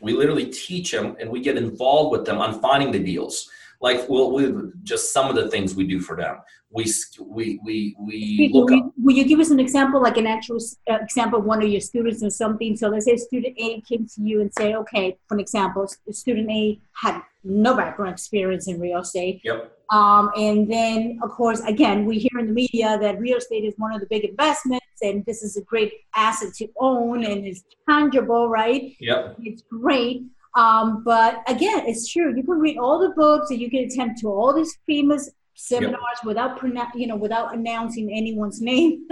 We 0.00 0.12
literally 0.12 0.46
teach 0.46 0.92
them, 0.92 1.16
and 1.20 1.30
we 1.30 1.40
get 1.40 1.56
involved 1.56 2.12
with 2.12 2.24
them 2.26 2.38
on 2.38 2.60
finding 2.60 2.90
the 2.90 2.98
deals. 2.98 3.50
Like, 3.80 4.08
well, 4.08 4.32
we 4.32 4.52
just 4.82 5.12
some 5.12 5.28
of 5.28 5.36
the 5.36 5.48
things 5.50 5.74
we 5.74 5.86
do 5.86 6.00
for 6.00 6.16
them. 6.16 6.38
We 6.70 6.92
we 7.20 7.60
we 7.64 7.96
we. 7.98 8.50
Look 8.52 8.70
will, 8.70 8.92
will 8.98 9.16
you 9.16 9.24
give 9.24 9.40
us 9.40 9.50
an 9.50 9.60
example, 9.60 10.02
like 10.02 10.16
an 10.16 10.26
actual 10.26 10.58
uh, 10.90 10.98
example 11.00 11.38
of 11.38 11.44
one 11.44 11.62
of 11.62 11.68
your 11.68 11.80
students 11.80 12.22
or 12.22 12.30
something? 12.30 12.76
So 12.76 12.88
let's 12.88 13.04
say 13.04 13.16
student 13.16 13.54
A 13.58 13.80
came 13.82 14.06
to 14.06 14.22
you 14.22 14.40
and 14.40 14.52
say, 14.58 14.74
okay, 14.74 15.16
for 15.28 15.34
an 15.34 15.40
example, 15.40 15.88
student 16.10 16.50
A 16.50 16.78
had 16.92 17.22
no 17.44 17.76
background 17.76 18.12
experience 18.12 18.66
in 18.68 18.80
real 18.80 19.00
estate. 19.00 19.40
Yep. 19.44 19.72
Um, 19.90 20.30
and 20.36 20.70
then, 20.70 21.20
of 21.22 21.30
course, 21.30 21.60
again, 21.60 22.06
we 22.06 22.18
hear 22.18 22.40
in 22.40 22.46
the 22.48 22.52
media 22.52 22.98
that 23.00 23.20
real 23.20 23.38
estate 23.38 23.64
is 23.64 23.74
one 23.76 23.92
of 23.92 24.00
the 24.00 24.06
big 24.06 24.24
investments 24.24 24.84
and 25.00 25.24
this 25.26 25.42
is 25.42 25.56
a 25.56 25.62
great 25.62 25.92
asset 26.14 26.52
to 26.54 26.68
own 26.78 27.24
and 27.24 27.46
it's 27.46 27.62
tangible, 27.88 28.48
right? 28.48 28.96
Yep. 28.98 29.36
It's 29.42 29.62
great. 29.62 30.24
Um, 30.56 31.04
but 31.04 31.42
again, 31.46 31.84
it's 31.86 32.10
true. 32.10 32.34
You 32.34 32.42
can 32.42 32.58
read 32.58 32.78
all 32.78 32.98
the 32.98 33.10
books 33.10 33.50
and 33.50 33.60
you 33.60 33.70
can 33.70 33.84
attend 33.84 34.16
to 34.22 34.28
all 34.28 34.54
these 34.54 34.76
famous 34.86 35.30
seminars 35.54 35.96
yep. 36.18 36.24
without 36.24 36.60
you 36.94 37.06
know 37.06 37.16
without 37.16 37.54
announcing 37.54 38.10
anyone's 38.12 38.60
name. 38.72 39.06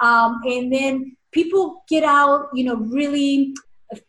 Um, 0.00 0.40
and 0.44 0.72
then 0.72 1.16
people 1.32 1.84
get 1.88 2.02
out, 2.02 2.48
you 2.54 2.64
know, 2.64 2.76
really 2.76 3.54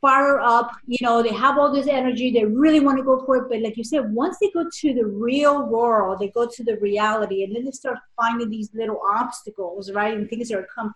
fire 0.01 0.39
up 0.39 0.71
you 0.87 0.97
know 1.01 1.21
they 1.21 1.31
have 1.31 1.57
all 1.57 1.71
this 1.71 1.87
energy 1.87 2.31
they 2.31 2.43
really 2.43 2.79
want 2.79 2.97
to 2.97 3.03
go 3.03 3.23
for 3.25 3.37
it 3.37 3.43
but 3.47 3.61
like 3.61 3.77
you 3.77 3.83
said 3.83 4.11
once 4.11 4.37
they 4.41 4.49
go 4.49 4.65
to 4.73 4.93
the 4.93 5.05
real 5.05 5.67
world 5.67 6.17
they 6.19 6.29
go 6.29 6.47
to 6.47 6.63
the 6.63 6.77
reality 6.77 7.43
and 7.43 7.55
then 7.55 7.63
they 7.63 7.71
start 7.71 7.97
finding 8.19 8.49
these 8.49 8.71
little 8.73 8.99
obstacles 9.07 9.91
right 9.91 10.17
and 10.17 10.29
things 10.29 10.49
that 10.49 10.57
are 10.57 10.67
come 10.73 10.91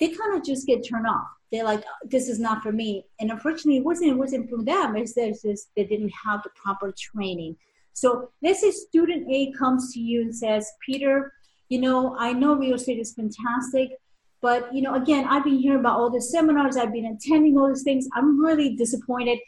they 0.00 0.08
kind 0.08 0.34
of 0.34 0.42
just 0.42 0.66
get 0.66 0.86
turned 0.88 1.06
off 1.06 1.26
they're 1.54 1.64
like 1.64 1.84
this 2.04 2.28
is 2.28 2.38
not 2.38 2.62
for 2.62 2.72
me 2.72 3.04
and 3.20 3.30
unfortunately 3.30 3.76
it 3.76 3.84
wasn't 3.84 4.10
it 4.10 4.18
wasn't 4.18 4.48
from 4.50 4.64
them 4.64 4.96
it's 4.96 5.14
just 5.14 5.68
they 5.76 5.84
didn't 5.84 6.12
have 6.24 6.42
the 6.42 6.50
proper 6.62 6.92
training 6.98 7.56
so 7.92 8.30
let's 8.42 8.60
say 8.60 8.70
student 8.70 9.26
a 9.30 9.52
comes 9.52 9.92
to 9.92 10.00
you 10.00 10.22
and 10.22 10.34
says 10.34 10.72
peter 10.84 11.32
you 11.68 11.80
know 11.80 12.16
i 12.18 12.32
know 12.32 12.54
real 12.54 12.74
estate 12.74 12.98
is 12.98 13.14
fantastic 13.14 13.90
but 14.44 14.74
you 14.74 14.82
know, 14.82 14.94
again, 14.94 15.26
I've 15.26 15.42
been 15.42 15.58
hearing 15.58 15.80
about 15.80 15.98
all 15.98 16.10
the 16.10 16.20
seminars, 16.20 16.76
I've 16.76 16.92
been 16.92 17.06
attending 17.06 17.56
all 17.56 17.68
these 17.68 17.82
things. 17.82 18.06
I'm 18.12 18.38
really 18.44 18.76
disappointed. 18.76 19.38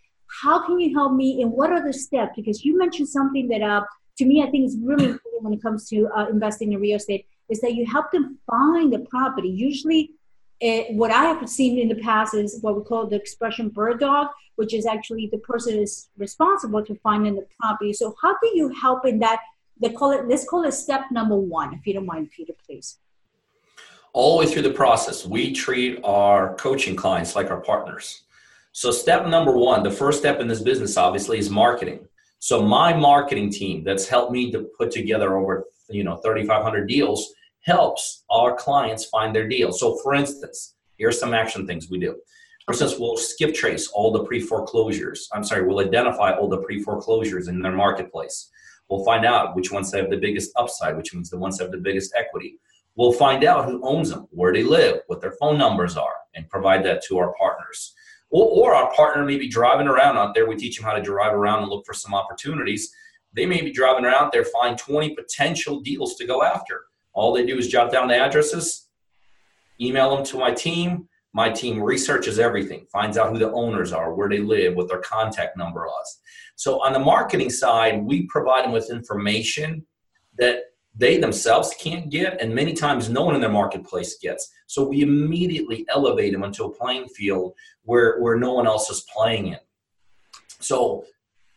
How 0.40 0.64
can 0.64 0.80
you 0.80 0.94
help 0.94 1.12
me? 1.12 1.42
And 1.42 1.52
what 1.52 1.70
are 1.70 1.86
the 1.86 1.92
steps? 1.92 2.32
Because 2.34 2.64
you 2.64 2.78
mentioned 2.78 3.10
something 3.10 3.46
that 3.48 3.60
uh, 3.60 3.82
to 4.16 4.24
me 4.24 4.42
I 4.42 4.50
think 4.50 4.64
is 4.64 4.78
really 4.82 5.04
important 5.04 5.44
when 5.44 5.52
it 5.52 5.60
comes 5.60 5.86
to 5.90 6.08
uh, 6.16 6.28
investing 6.28 6.72
in 6.72 6.80
real 6.80 6.96
estate 6.96 7.26
is 7.50 7.60
that 7.60 7.74
you 7.74 7.84
help 7.84 8.10
them 8.10 8.38
find 8.50 8.90
the 8.90 9.00
property. 9.00 9.50
Usually, 9.50 10.12
it, 10.60 10.94
what 10.94 11.10
I 11.10 11.24
have 11.24 11.48
seen 11.48 11.78
in 11.78 11.88
the 11.88 12.02
past 12.02 12.34
is 12.34 12.58
what 12.62 12.76
we 12.76 12.82
call 12.82 13.06
the 13.06 13.16
expression 13.16 13.68
bird 13.68 14.00
dog, 14.00 14.28
which 14.56 14.72
is 14.72 14.86
actually 14.86 15.28
the 15.30 15.38
person 15.38 15.78
is 15.78 16.08
responsible 16.16 16.84
to 16.84 16.94
finding 16.96 17.34
the 17.34 17.46
property. 17.60 17.92
So 17.92 18.14
how 18.22 18.36
do 18.42 18.50
you 18.54 18.68
help 18.80 19.06
in 19.06 19.18
that? 19.20 19.40
They 19.80 19.90
call 19.90 20.12
it. 20.12 20.26
Let's 20.26 20.48
call 20.48 20.64
it 20.64 20.72
step 20.72 21.02
number 21.10 21.36
one, 21.36 21.74
if 21.74 21.86
you 21.86 21.92
don't 21.92 22.06
mind, 22.06 22.30
Peter, 22.34 22.54
please 22.66 22.98
all 24.16 24.38
the 24.38 24.46
way 24.46 24.50
through 24.50 24.62
the 24.62 24.70
process, 24.70 25.26
we 25.26 25.52
treat 25.52 26.00
our 26.02 26.54
coaching 26.54 26.96
clients 26.96 27.36
like 27.36 27.50
our 27.50 27.60
partners. 27.60 28.22
So, 28.72 28.90
step 28.90 29.26
number 29.26 29.52
one, 29.52 29.82
the 29.82 29.90
first 29.90 30.18
step 30.18 30.40
in 30.40 30.48
this 30.48 30.62
business, 30.62 30.96
obviously, 30.96 31.38
is 31.38 31.50
marketing. 31.50 32.08
So, 32.38 32.62
my 32.62 32.94
marketing 32.94 33.50
team 33.50 33.84
that's 33.84 34.08
helped 34.08 34.32
me 34.32 34.50
to 34.52 34.70
put 34.78 34.90
together 34.90 35.36
over 35.36 35.66
you 35.90 36.02
know 36.02 36.16
3,500 36.16 36.88
deals 36.88 37.34
helps 37.66 38.24
our 38.30 38.54
clients 38.54 39.06
find 39.06 39.34
their 39.34 39.48
deal. 39.48 39.72
So, 39.72 39.96
for 39.98 40.14
instance, 40.14 40.76
here's 40.96 41.18
some 41.18 41.34
action 41.34 41.66
things 41.66 41.90
we 41.90 41.98
do. 41.98 42.16
For 42.64 42.72
instance, 42.72 42.96
we'll 42.98 43.16
skip 43.16 43.54
trace 43.54 43.88
all 43.88 44.12
the 44.12 44.24
pre 44.24 44.40
foreclosures. 44.40 45.28
I'm 45.32 45.44
sorry, 45.44 45.66
we'll 45.66 45.86
identify 45.86 46.32
all 46.32 46.48
the 46.48 46.62
pre 46.62 46.80
foreclosures 46.82 47.48
in 47.48 47.60
their 47.60 47.72
marketplace. 47.72 48.50
We'll 48.88 49.04
find 49.04 49.24
out 49.24 49.56
which 49.56 49.72
ones 49.72 49.92
have 49.94 50.10
the 50.10 50.16
biggest 50.16 50.52
upside, 50.56 50.96
which 50.96 51.12
means 51.12 51.28
the 51.28 51.38
ones 51.38 51.58
that 51.58 51.64
have 51.64 51.72
the 51.72 51.78
biggest 51.78 52.14
equity. 52.16 52.58
We'll 52.94 53.12
find 53.12 53.44
out 53.44 53.66
who 53.66 53.86
owns 53.86 54.10
them, 54.10 54.26
where 54.30 54.52
they 54.52 54.62
live, 54.62 55.00
what 55.08 55.20
their 55.20 55.34
phone 55.40 55.58
numbers 55.58 55.96
are, 55.96 56.14
and 56.34 56.48
provide 56.48 56.84
that 56.84 57.04
to 57.04 57.18
our 57.18 57.34
partners. 57.38 57.94
Or, 58.30 58.48
or 58.48 58.74
our 58.74 58.92
partner 58.94 59.24
may 59.24 59.38
be 59.38 59.48
driving 59.48 59.88
around 59.88 60.16
out 60.16 60.34
there. 60.34 60.48
We 60.48 60.56
teach 60.56 60.76
them 60.76 60.86
how 60.86 60.94
to 60.94 61.02
drive 61.02 61.34
around 61.34 61.62
and 61.62 61.68
look 61.68 61.84
for 61.84 61.94
some 61.94 62.14
opportunities. 62.14 62.90
They 63.32 63.44
may 63.44 63.60
be 63.60 63.72
driving 63.72 64.04
around 64.04 64.30
there, 64.32 64.44
find 64.44 64.78
20 64.78 65.14
potential 65.14 65.80
deals 65.80 66.14
to 66.16 66.26
go 66.26 66.42
after. 66.42 66.84
All 67.16 67.32
they 67.32 67.46
do 67.46 67.56
is 67.58 67.66
jot 67.66 67.90
down 67.90 68.08
the 68.08 68.16
addresses, 68.16 68.88
email 69.80 70.14
them 70.14 70.24
to 70.26 70.38
my 70.38 70.52
team. 70.52 71.08
My 71.32 71.50
team 71.50 71.82
researches 71.82 72.38
everything, 72.38 72.86
finds 72.90 73.18
out 73.18 73.30
who 73.30 73.38
the 73.38 73.52
owners 73.52 73.92
are, 73.92 74.14
where 74.14 74.28
they 74.28 74.38
live, 74.38 74.74
what 74.74 74.88
their 74.88 75.00
contact 75.00 75.56
number 75.56 75.84
is. 75.84 76.20
So 76.54 76.82
on 76.82 76.94
the 76.94 76.98
marketing 76.98 77.50
side, 77.50 78.02
we 78.02 78.26
provide 78.26 78.64
them 78.64 78.72
with 78.72 78.90
information 78.90 79.84
that 80.38 80.60
they 80.94 81.18
themselves 81.18 81.74
can't 81.78 82.10
get, 82.10 82.40
and 82.40 82.54
many 82.54 82.72
times 82.72 83.10
no 83.10 83.22
one 83.24 83.34
in 83.34 83.42
their 83.42 83.50
marketplace 83.50 84.16
gets. 84.18 84.50
So 84.66 84.88
we 84.88 85.02
immediately 85.02 85.84
elevate 85.88 86.32
them 86.32 86.42
into 86.42 86.64
a 86.64 86.72
playing 86.72 87.08
field 87.08 87.52
where, 87.82 88.18
where 88.20 88.36
no 88.36 88.54
one 88.54 88.66
else 88.66 88.88
is 88.88 89.04
playing 89.14 89.48
in. 89.48 89.58
So 90.60 91.04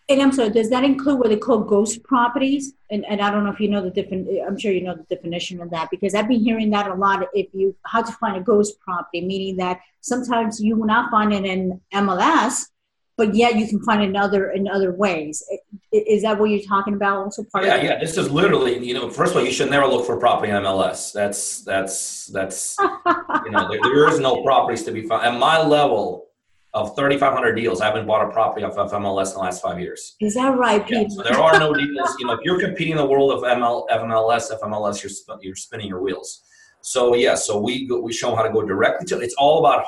and 0.09 0.21
I'm 0.23 0.31
sorry, 0.31 0.49
does 0.49 0.71
that 0.71 0.83
include 0.83 1.19
what 1.19 1.29
they 1.29 1.37
call 1.37 1.59
ghost 1.59 2.03
properties? 2.03 2.73
And, 2.89 3.05
and 3.05 3.21
I 3.21 3.29
don't 3.29 3.43
know 3.43 3.51
if 3.51 3.59
you 3.59 3.69
know 3.69 3.81
the 3.81 3.91
different, 3.91 4.27
I'm 4.45 4.57
sure 4.57 4.71
you 4.71 4.81
know 4.81 4.95
the 4.95 5.15
definition 5.15 5.61
of 5.61 5.69
that 5.69 5.89
because 5.91 6.15
I've 6.15 6.27
been 6.27 6.39
hearing 6.39 6.71
that 6.71 6.89
a 6.89 6.95
lot. 6.95 7.27
If 7.33 7.47
you, 7.53 7.75
how 7.85 8.01
to 8.01 8.11
find 8.13 8.35
a 8.35 8.41
ghost 8.41 8.79
property, 8.79 9.21
meaning 9.21 9.57
that 9.57 9.79
sometimes 10.01 10.59
you 10.59 10.75
will 10.75 10.87
not 10.87 11.11
find 11.11 11.31
it 11.31 11.45
in 11.45 11.79
MLS, 11.93 12.65
but 13.17 13.35
yet 13.35 13.55
you 13.55 13.67
can 13.67 13.83
find 13.83 14.01
it 14.01 14.09
another 14.09 14.49
in 14.49 14.67
other 14.67 14.93
ways. 14.93 15.43
Is 15.91 16.23
that 16.23 16.39
what 16.39 16.49
you're 16.49 16.61
talking 16.61 16.95
about? 16.95 17.17
Also 17.17 17.43
part 17.43 17.65
yeah, 17.65 17.75
of 17.75 17.83
yeah. 17.83 17.99
This 17.99 18.17
is 18.17 18.31
literally, 18.31 18.83
you 18.83 18.95
know, 18.95 19.09
first 19.09 19.33
of 19.33 19.37
all, 19.37 19.43
you 19.43 19.51
should 19.51 19.69
never 19.69 19.85
look 19.85 20.07
for 20.07 20.17
property 20.17 20.51
in 20.51 20.63
MLS. 20.63 21.13
That's 21.13 21.61
that's 21.63 22.27
that's 22.27 22.77
you 23.45 23.51
know, 23.51 23.69
there, 23.69 23.79
there 23.83 24.07
is 24.07 24.19
no 24.19 24.41
properties 24.41 24.83
to 24.85 24.91
be 24.91 25.03
found 25.03 25.25
at 25.25 25.37
my 25.37 25.61
level 25.61 26.28
of 26.73 26.95
3,500 26.95 27.53
deals. 27.55 27.81
I 27.81 27.85
haven't 27.85 28.05
bought 28.05 28.27
a 28.27 28.31
property 28.31 28.63
off 28.63 28.77
of 28.77 28.91
MLS 28.91 29.29
in 29.29 29.33
the 29.33 29.39
last 29.39 29.61
five 29.61 29.79
years. 29.79 30.15
Is 30.19 30.35
that 30.35 30.57
right, 30.57 30.85
Pete? 30.85 31.07
Yeah, 31.09 31.15
so 31.15 31.23
there 31.23 31.39
are 31.39 31.59
no 31.59 31.73
deals. 31.73 32.15
You 32.19 32.27
know, 32.27 32.33
if 32.33 32.41
you're 32.43 32.59
competing 32.59 32.91
in 32.91 32.97
the 32.97 33.05
world 33.05 33.31
of 33.31 33.41
ML, 33.41 33.87
FMLS, 33.89 34.51
FMLS, 34.59 35.03
you're 35.03 35.39
you're 35.41 35.55
spinning 35.55 35.87
your 35.87 36.01
wheels. 36.01 36.43
So 36.81 37.15
yeah, 37.15 37.35
so 37.35 37.59
we 37.59 37.87
go, 37.87 37.99
we 37.99 38.13
show 38.13 38.29
them 38.29 38.37
how 38.37 38.43
to 38.43 38.51
go 38.51 38.61
directly 38.61 39.05
to. 39.07 39.19
It's 39.19 39.35
all 39.35 39.59
about 39.59 39.85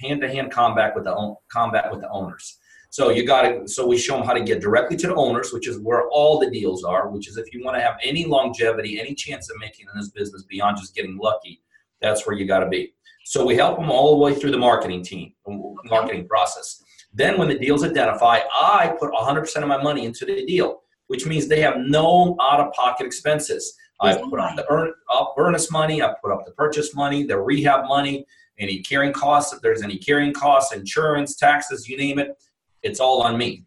hand 0.00 0.20
to 0.22 0.28
hand 0.28 0.50
combat 0.50 0.94
with 0.94 1.04
the 1.04 1.34
combat 1.50 1.90
with 1.90 2.00
the 2.00 2.10
owners. 2.10 2.58
So 2.90 3.10
you 3.10 3.26
got 3.26 3.42
to. 3.42 3.68
So 3.68 3.86
we 3.86 3.96
show 3.96 4.16
them 4.16 4.26
how 4.26 4.34
to 4.34 4.42
get 4.42 4.60
directly 4.60 4.96
to 4.98 5.06
the 5.06 5.14
owners, 5.14 5.52
which 5.52 5.68
is 5.68 5.78
where 5.80 6.08
all 6.10 6.38
the 6.38 6.50
deals 6.50 6.84
are. 6.84 7.08
Which 7.08 7.28
is 7.28 7.36
if 7.36 7.52
you 7.52 7.64
want 7.64 7.76
to 7.76 7.82
have 7.82 7.96
any 8.02 8.24
longevity, 8.24 9.00
any 9.00 9.14
chance 9.14 9.50
of 9.50 9.56
making 9.58 9.86
in 9.92 10.00
this 10.00 10.10
business 10.10 10.42
beyond 10.42 10.78
just 10.78 10.94
getting 10.94 11.16
lucky, 11.16 11.62
that's 12.00 12.26
where 12.26 12.36
you 12.36 12.46
got 12.46 12.60
to 12.60 12.68
be. 12.68 12.92
So 13.24 13.44
we 13.44 13.56
help 13.56 13.78
them 13.78 13.90
all 13.90 14.12
the 14.12 14.22
way 14.22 14.34
through 14.34 14.50
the 14.50 14.58
marketing 14.58 15.02
team, 15.02 15.32
marketing 15.84 16.28
process. 16.28 16.82
Then 17.12 17.38
when 17.38 17.48
the 17.48 17.58
deal's 17.58 17.84
identified, 17.84 18.42
I 18.54 18.94
put 19.00 19.12
100% 19.12 19.56
of 19.56 19.68
my 19.68 19.82
money 19.82 20.04
into 20.04 20.24
the 20.26 20.44
deal, 20.44 20.82
which 21.06 21.26
means 21.26 21.48
they 21.48 21.60
have 21.60 21.78
no 21.78 22.36
out-of-pocket 22.40 23.06
expenses. 23.06 23.74
I 24.00 24.14
put 24.14 24.38
up 24.38 24.56
the 24.56 24.66
earn, 24.70 24.92
up 25.12 25.34
earnest 25.38 25.72
money, 25.72 26.02
I 26.02 26.12
put 26.22 26.32
up 26.32 26.44
the 26.44 26.52
purchase 26.52 26.94
money, 26.94 27.24
the 27.24 27.40
rehab 27.40 27.86
money, 27.86 28.26
any 28.58 28.80
carrying 28.80 29.12
costs, 29.12 29.52
if 29.52 29.62
there's 29.62 29.82
any 29.82 29.96
carrying 29.96 30.34
costs, 30.34 30.74
insurance, 30.74 31.36
taxes, 31.36 31.88
you 31.88 31.96
name 31.96 32.18
it. 32.18 32.36
It's 32.82 33.00
all 33.00 33.22
on 33.22 33.38
me. 33.38 33.64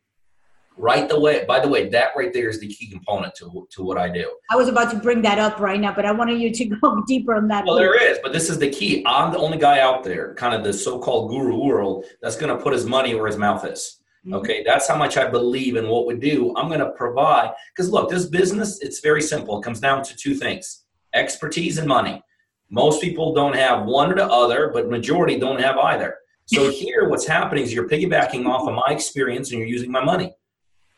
Right 0.80 1.10
the 1.10 1.20
way, 1.20 1.44
by 1.48 1.60
the 1.60 1.68
way, 1.68 1.90
that 1.90 2.10
right 2.16 2.32
there 2.32 2.50
is 2.50 2.60
the 2.60 2.68
key 2.68 2.88
component 2.88 3.34
to, 3.36 3.68
to 3.72 3.84
what 3.84 3.98
I 3.98 4.10
do. 4.10 4.32
I 4.52 4.56
was 4.56 4.68
about 4.68 4.92
to 4.92 4.98
bring 4.98 5.24
that 5.24 5.40
up 5.40 5.60
right 5.60 5.80
now, 5.80 5.94
but 5.94 6.06
I 6.06 6.12
wanted 6.12 6.40
you 6.40 6.54
to 6.54 6.66
go 6.82 7.04
deeper 7.08 7.34
on 7.34 7.48
that. 7.48 7.66
Well, 7.66 7.76
there 7.76 8.00
is, 8.00 8.20
but 8.22 8.32
this 8.32 8.50
is 8.50 8.60
the 8.60 8.70
key. 8.70 9.04
I'm 9.08 9.32
the 9.32 9.40
only 9.40 9.58
guy 9.58 9.80
out 9.80 10.04
there, 10.04 10.36
kind 10.36 10.54
of 10.54 10.64
the 10.64 10.72
so-called 10.72 11.32
guru 11.32 11.58
world, 11.58 12.06
that's 12.22 12.36
going 12.36 12.56
to 12.56 12.62
put 12.62 12.74
his 12.74 12.86
money 12.86 13.16
where 13.16 13.26
his 13.26 13.38
mouth 13.38 13.66
is. 13.66 14.00
Mm-hmm. 14.26 14.36
Okay, 14.36 14.64
that's 14.64 14.88
how 14.88 14.96
much 14.96 15.18
I 15.18 15.28
believe 15.28 15.78
in 15.78 15.88
what 15.88 16.06
we 16.06 16.16
do. 16.16 16.54
I'm 16.56 16.68
going 16.68 16.80
to 16.80 16.92
provide 16.92 17.52
because 17.76 17.90
look, 17.90 18.10
this 18.10 18.26
business 18.26 18.80
it's 18.82 19.00
very 19.00 19.22
simple. 19.22 19.60
It 19.60 19.64
comes 19.64 19.80
down 19.80 20.04
to 20.04 20.16
two 20.16 20.36
things: 20.36 20.84
expertise 21.14 21.78
and 21.78 21.88
money. 21.88 22.22
Most 22.70 23.02
people 23.02 23.34
don't 23.34 23.56
have 23.56 23.86
one 23.86 24.12
or 24.12 24.16
the 24.16 24.28
other, 24.28 24.70
but 24.74 24.90
majority 24.90 25.40
don't 25.40 25.62
have 25.62 25.78
either. 25.78 26.18
So 26.46 26.70
here, 26.84 27.10
what's 27.10 27.26
happening 27.26 27.64
is 27.64 27.74
you're 27.74 27.88
piggybacking 27.88 28.46
off 28.46 28.68
of 28.68 28.76
my 28.76 28.94
experience 28.94 29.52
and 29.52 29.60
you're 29.60 29.68
using 29.68 29.92
my 29.92 30.04
money. 30.04 30.34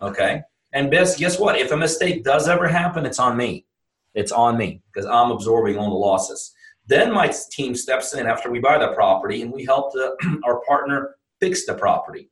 Okay. 0.02 0.42
And 0.74 0.92
best, 0.92 1.18
guess 1.18 1.40
what? 1.40 1.58
If 1.58 1.72
a 1.72 1.78
mistake 1.78 2.24
does 2.24 2.48
ever 2.48 2.68
happen, 2.68 3.06
it's 3.06 3.20
on 3.20 3.36
me. 3.36 3.66
It's 4.14 4.32
on 4.32 4.58
me 4.58 4.82
because 4.92 5.08
I'm 5.08 5.32
absorbing 5.32 5.78
all 5.78 5.90
the 5.90 5.96
losses. 5.96 6.54
Then 6.88 7.14
my 7.14 7.32
team 7.52 7.76
steps 7.76 8.14
in 8.14 8.26
after 8.26 8.50
we 8.50 8.60
buy 8.60 8.78
the 8.78 8.94
property 8.94 9.42
and 9.42 9.52
we 9.52 9.66
help 9.66 9.92
the, 9.94 10.16
our 10.44 10.62
partner 10.62 11.16
fix 11.40 11.66
the 11.66 11.74
property. 11.74 12.30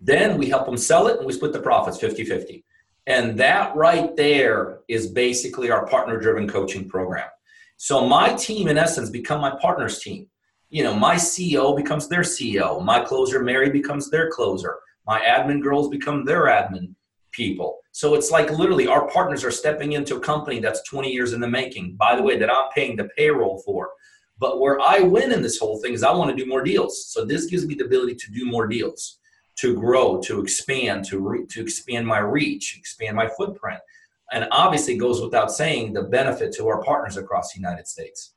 Then 0.00 0.38
we 0.38 0.48
help 0.48 0.66
them 0.66 0.76
sell 0.76 1.08
it 1.08 1.18
and 1.18 1.26
we 1.26 1.32
split 1.32 1.52
the 1.52 1.60
profits 1.60 1.98
50 1.98 2.24
50. 2.24 2.64
And 3.06 3.38
that 3.38 3.74
right 3.74 4.14
there 4.16 4.80
is 4.88 5.08
basically 5.08 5.70
our 5.70 5.86
partner 5.86 6.20
driven 6.20 6.46
coaching 6.46 6.88
program. 6.88 7.28
So 7.78 8.06
my 8.06 8.34
team, 8.34 8.68
in 8.68 8.76
essence, 8.76 9.08
become 9.08 9.40
my 9.40 9.56
partner's 9.60 10.00
team 10.00 10.28
you 10.70 10.82
know, 10.82 10.94
my 10.94 11.14
CEO 11.14 11.76
becomes 11.76 12.08
their 12.08 12.20
CEO. 12.20 12.82
My 12.84 13.00
closer, 13.00 13.42
Mary, 13.42 13.70
becomes 13.70 14.10
their 14.10 14.30
closer. 14.30 14.76
My 15.08 15.20
admin 15.20 15.62
girls 15.62 15.88
become 15.88 16.24
their 16.24 16.44
admin 16.44 16.94
people. 17.32 17.78
So 17.92 18.14
it's 18.14 18.30
like 18.30 18.50
literally 18.50 18.86
our 18.86 19.08
partners 19.08 19.42
are 19.42 19.50
stepping 19.50 19.92
into 19.92 20.16
a 20.16 20.20
company 20.20 20.60
that's 20.60 20.82
20 20.82 21.10
years 21.10 21.32
in 21.32 21.40
the 21.40 21.48
making, 21.48 21.96
by 21.96 22.14
the 22.14 22.22
way, 22.22 22.38
that 22.38 22.52
I'm 22.52 22.70
paying 22.74 22.94
the 22.94 23.08
payroll 23.16 23.62
for. 23.64 23.88
But 24.38 24.60
where 24.60 24.78
I 24.80 25.00
win 25.00 25.32
in 25.32 25.40
this 25.40 25.58
whole 25.58 25.80
thing 25.80 25.94
is 25.94 26.02
I 26.02 26.12
want 26.12 26.30
to 26.30 26.36
do 26.36 26.48
more 26.48 26.62
deals. 26.62 27.06
So 27.06 27.24
this 27.24 27.46
gives 27.46 27.66
me 27.66 27.74
the 27.74 27.86
ability 27.86 28.16
to 28.16 28.30
do 28.30 28.44
more 28.44 28.66
deals, 28.66 29.18
to 29.56 29.74
grow, 29.74 30.20
to 30.20 30.40
expand, 30.40 31.06
to 31.06 31.18
re- 31.18 31.46
to 31.46 31.62
expand 31.62 32.06
my 32.06 32.18
reach, 32.18 32.76
expand 32.78 33.16
my 33.16 33.28
footprint. 33.28 33.80
And 34.30 34.46
obviously 34.52 34.98
goes 34.98 35.22
without 35.22 35.50
saying 35.50 35.94
the 35.94 36.02
benefit 36.02 36.52
to 36.56 36.68
our 36.68 36.82
partners 36.82 37.16
across 37.16 37.54
the 37.54 37.60
United 37.60 37.88
States. 37.88 38.34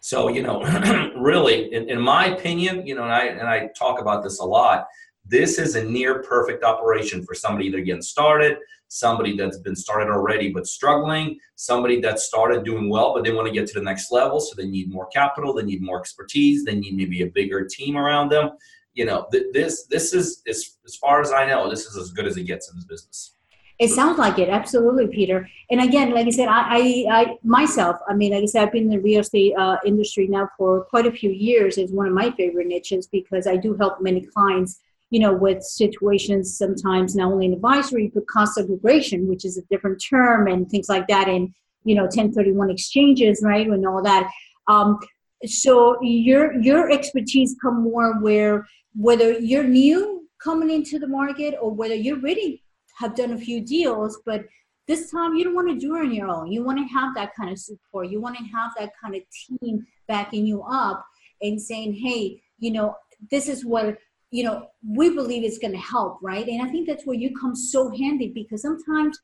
So, 0.00 0.28
you 0.28 0.42
know, 0.42 0.62
really, 1.16 1.72
in, 1.72 1.88
in, 1.88 2.00
my 2.00 2.26
opinion, 2.26 2.86
you 2.86 2.94
know, 2.94 3.04
and 3.04 3.12
I, 3.12 3.24
and 3.26 3.48
I 3.48 3.70
talk 3.76 4.00
about 4.00 4.22
this 4.22 4.38
a 4.40 4.44
lot, 4.44 4.86
this 5.30 5.58
is 5.64 5.76
a 5.76 5.84
near 5.84 6.12
perfect 6.34 6.62
operation 6.72 7.18
for 7.26 7.34
somebody 7.34 7.66
either 7.68 7.80
getting 7.88 8.02
started, 8.02 8.52
somebody 8.88 9.32
that's 9.40 9.60
been 9.66 9.78
started 9.84 10.08
already 10.16 10.48
but 10.56 10.66
struggling, 10.66 11.26
somebody 11.54 12.00
that 12.00 12.18
started 12.18 12.64
doing 12.70 12.86
well 12.94 13.08
but 13.14 13.22
they 13.22 13.32
want 13.32 13.46
to 13.46 13.54
get 13.58 13.66
to 13.68 13.78
the 13.78 13.84
next 13.90 14.06
level. 14.18 14.38
So 14.40 14.52
they 14.56 14.68
need 14.76 14.92
more 14.96 15.08
capital, 15.18 15.54
they 15.54 15.66
need 15.70 15.82
more 15.82 16.00
expertise, 16.04 16.64
they 16.64 16.76
need 16.82 16.94
maybe 17.00 17.22
a 17.22 17.30
bigger 17.38 17.60
team 17.76 17.96
around 17.96 18.26
them. 18.30 18.46
you 18.94 19.04
know, 19.04 19.26
th- 19.32 19.46
this 19.52 19.86
this 19.86 20.12
is 20.12 20.42
as 20.48 20.78
as 20.84 20.96
far 20.96 21.20
as 21.20 21.30
I 21.32 21.46
know, 21.46 21.70
this 21.70 21.86
is 21.86 21.96
as 21.96 22.10
good 22.10 22.26
as 22.26 22.36
it 22.36 22.44
gets 22.44 22.70
in 22.70 22.76
this 22.76 22.84
business. 22.84 23.34
It 23.78 23.88
sounds 23.88 24.18
like 24.18 24.38
it, 24.38 24.50
absolutely, 24.50 25.06
Peter. 25.06 25.48
And 25.70 25.80
again, 25.80 26.12
like 26.12 26.26
I 26.26 26.30
said, 26.30 26.48
I, 26.48 26.60
I, 26.60 27.06
I 27.10 27.38
myself, 27.42 27.96
I 28.06 28.12
mean, 28.12 28.32
like 28.32 28.42
I 28.42 28.46
said, 28.46 28.62
I've 28.62 28.72
been 28.72 28.84
in 28.84 28.90
the 28.90 29.00
real 29.00 29.20
estate 29.20 29.54
uh, 29.56 29.78
industry 29.86 30.26
now 30.26 30.50
for 30.58 30.84
quite 30.84 31.06
a 31.06 31.10
few 31.10 31.30
years. 31.30 31.78
It's 31.78 31.90
one 31.90 32.06
of 32.06 32.12
my 32.12 32.30
favorite 32.32 32.66
niches 32.66 33.06
because 33.06 33.46
I 33.46 33.56
do 33.56 33.74
help 33.76 34.02
many 34.02 34.20
clients, 34.20 34.80
you 35.10 35.20
know, 35.20 35.32
with 35.32 35.62
situations 35.62 36.56
sometimes 36.56 37.14
not 37.16 37.32
only 37.32 37.46
in 37.46 37.52
advisory 37.52 38.10
but 38.14 38.26
cost 38.28 38.54
segregation, 38.54 39.28
which 39.28 39.44
is 39.44 39.58
a 39.58 39.62
different 39.70 40.02
term, 40.08 40.46
and 40.46 40.70
things 40.70 40.88
like 40.88 41.06
that, 41.08 41.28
and 41.28 41.52
you 41.84 41.94
know, 41.94 42.02
1031 42.02 42.70
exchanges, 42.70 43.40
right, 43.42 43.66
and 43.66 43.86
all 43.86 44.02
that. 44.02 44.30
Um, 44.66 44.98
so 45.46 46.00
your 46.02 46.60
your 46.60 46.90
expertise 46.90 47.56
come 47.62 47.82
more 47.82 48.20
where 48.20 48.66
whether 48.94 49.38
you're 49.38 49.64
new 49.64 50.28
coming 50.42 50.70
into 50.70 50.98
the 50.98 51.06
market 51.06 51.54
or 51.60 51.70
whether 51.70 51.94
you're 51.94 52.20
ready 52.20 52.62
have 53.00 53.14
done 53.14 53.32
a 53.32 53.38
few 53.38 53.60
deals, 53.62 54.20
but 54.26 54.44
this 54.86 55.10
time 55.10 55.34
you 55.34 55.44
don't 55.44 55.54
want 55.54 55.68
to 55.68 55.78
do 55.78 55.96
it 55.96 56.00
on 56.00 56.12
your 56.12 56.28
own. 56.28 56.50
You 56.50 56.62
want 56.64 56.78
to 56.78 56.94
have 56.94 57.14
that 57.14 57.34
kind 57.34 57.50
of 57.50 57.58
support. 57.58 58.08
You 58.08 58.20
want 58.20 58.36
to 58.36 58.44
have 58.44 58.72
that 58.78 58.90
kind 59.02 59.14
of 59.14 59.22
team 59.30 59.86
backing 60.08 60.46
you 60.46 60.62
up 60.62 61.04
and 61.40 61.60
saying, 61.60 61.94
hey, 61.94 62.42
you 62.58 62.72
know, 62.72 62.94
this 63.30 63.48
is 63.48 63.64
what, 63.64 63.98
you 64.30 64.44
know, 64.44 64.68
we 64.86 65.10
believe 65.10 65.44
it's 65.44 65.58
going 65.58 65.72
to 65.72 65.78
help, 65.78 66.18
right? 66.22 66.46
And 66.46 66.62
I 66.62 66.70
think 66.70 66.86
that's 66.86 67.04
where 67.04 67.16
you 67.16 67.34
come 67.34 67.54
so 67.56 67.90
handy 67.90 68.28
because 68.28 68.62
sometimes 68.62 69.18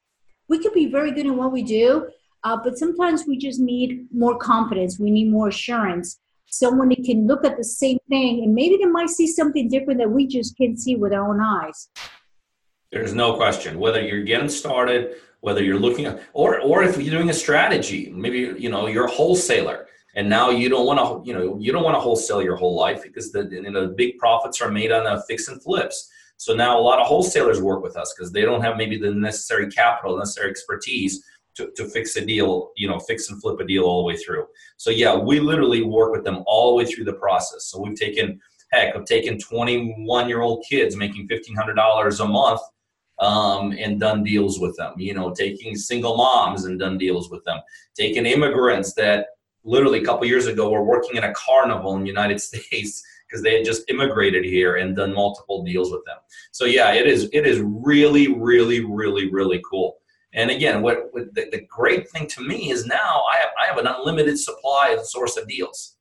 we 0.49 0.59
could 0.59 0.73
be 0.73 0.87
very 0.87 1.13
good 1.13 1.27
in 1.27 1.37
what 1.37 1.53
we 1.53 1.63
do, 1.63 2.09
uh, 2.45 2.57
but 2.63 2.79
sometimes 2.79 3.25
we 3.27 3.39
just 3.39 3.61
need 3.61 4.07
more 4.13 4.37
confidence. 4.39 4.99
We 4.99 5.11
need 5.11 5.31
more 5.31 5.49
assurance. 5.49 6.19
Someone 6.47 6.89
that 6.91 7.05
can 7.05 7.27
look 7.27 7.45
at 7.45 7.57
the 7.57 7.65
same 7.65 7.99
thing 8.09 8.43
and 8.45 8.55
maybe 8.55 8.77
they 8.77 8.87
might 8.87 9.11
see 9.11 9.27
something 9.27 9.69
different 9.69 9.99
that 10.01 10.11
we 10.11 10.27
just 10.27 10.57
can't 10.57 10.79
see 10.79 10.97
with 10.97 11.13
our 11.13 11.29
own 11.29 11.41
eyes. 11.41 11.89
There's 12.93 13.15
no 13.15 13.35
question. 13.35 13.79
Whether 13.79 14.01
you're 14.01 14.23
getting 14.23 14.49
started, 14.49 15.17
whether 15.41 15.63
you're 15.63 15.79
looking 15.79 16.07
at, 16.07 16.23
or 16.33 16.61
or 16.61 16.83
if 16.83 16.97
you're 16.97 17.11
doing 17.11 17.31
a 17.31 17.35
strategy, 17.35 18.11
maybe 18.11 18.55
you 18.59 18.71
know 18.71 18.87
you're 18.87 19.07
a 19.07 19.11
wholesaler, 19.11 19.89
and 20.17 20.29
now 20.29 20.49
you 20.49 20.71
don't 20.71 20.87
want 20.87 20.99
to, 20.99 21.29
you 21.29 21.35
know, 21.35 21.59
you 21.61 21.73
don't 21.73 21.85
want 21.85 21.95
to 21.95 22.01
wholesale 22.01 22.43
your 22.43 22.57
whole 22.57 22.75
life 22.75 23.03
because 23.03 23.31
the 23.33 23.47
you 23.51 23.71
know, 23.71 23.89
big 23.89 24.17
profits 24.17 24.63
are 24.63 24.71
made 24.71 24.91
on 24.91 25.05
the 25.05 25.23
fix 25.29 25.49
and 25.49 25.63
flips. 25.63 26.11
So 26.39 26.55
now 26.55 26.79
a 26.79 26.81
lot 26.81 26.99
of 26.99 27.07
wholesalers 27.07 27.61
work 27.61 27.83
with 27.83 27.97
us 27.97 28.15
because 28.17 28.33
they 28.33 28.43
don't 28.43 28.63
have 28.63 28.79
maybe 28.79 28.99
the 28.99 29.11
necessary 29.11 29.71
capital, 29.71 30.17
necessary 30.17 30.51
expertise 30.51 31.23
to, 31.57 31.71
to 31.77 31.87
fix 31.89 32.17
a 32.17 32.25
deal, 32.25 32.71
you 32.77 32.89
know, 32.89 32.99
fix 32.99 33.31
and 33.31 33.41
flip 33.41 33.61
a 33.61 33.67
deal 33.67 33.85
all 33.85 34.03
the 34.03 34.07
way 34.07 34.17
through. 34.17 34.47
So 34.79 34.91
yeah, 34.91 35.15
we 35.15 35.39
literally 35.39 35.83
work 35.83 36.13
with 36.13 36.25
them 36.25 36.43
all 36.47 36.71
the 36.71 36.77
way 36.77 36.91
through 36.91 37.05
the 37.05 37.15
process. 37.15 37.67
So 37.67 37.81
we've 37.81 37.99
taken, 37.99 38.41
heck, 38.73 38.97
I've 38.97 39.05
taken 39.05 39.39
21 39.39 40.29
year 40.31 40.41
old 40.41 40.65
kids 40.67 40.97
making 40.97 41.29
$1,500 41.29 42.21
a 42.21 42.29
month 42.29 42.61
um, 43.19 43.73
and 43.73 44.01
done 44.01 44.25
deals 44.25 44.61
with 44.61 44.77
them. 44.77 44.95
You 44.97 45.13
know, 45.13 45.33
taking 45.33 45.77
single 45.77 46.17
moms 46.17 46.65
and 46.65 46.79
done 46.79 46.97
deals 46.97 47.31
with 47.31 47.45
them. 47.45 47.59
Taking 47.95 48.27
immigrants 48.27 48.95
that 48.95 49.27
literally 49.67 50.01
a 50.01 50.05
couple 50.05 50.27
years 50.27 50.47
ago 50.47 50.71
were 50.71 50.85
working 50.85 51.17
in 51.17 51.25
a 51.25 51.35
carnival 51.35 51.95
in 51.97 52.03
the 52.03 52.09
United 52.09 52.41
States 52.49 53.05
because 53.27 53.43
they 53.43 53.57
had 53.57 53.65
just 53.65 53.91
immigrated 53.91 54.45
here 54.45 54.77
and 54.77 54.97
done 54.97 55.13
multiple 55.13 55.63
deals 55.65 55.91
with 55.91 56.05
them. 56.07 56.17
So 56.53 56.65
yeah, 56.65 56.93
it 56.93 57.07
is 57.07 57.29
it 57.33 57.47
is 57.47 57.61
really 57.61 58.33
really 58.33 58.85
really 58.85 59.31
really 59.31 59.63
cool. 59.69 59.99
And 60.33 60.51
again, 60.51 60.83
what, 60.83 61.13
what 61.13 61.35
the, 61.35 61.49
the, 61.51 61.63
great 61.63 62.11
thing 62.11 62.27
to 62.27 62.43
me 62.43 62.71
is 62.71 62.85
now 62.85 63.23
I 63.33 63.39
have 63.39 63.49
I 63.63 63.67
have 63.67 63.79
an 63.79 63.87
unlimited 63.87 64.39
supply 64.39 64.91
of 64.91 65.05
source 65.05 65.37
of 65.37 65.49
deals, 65.49 65.97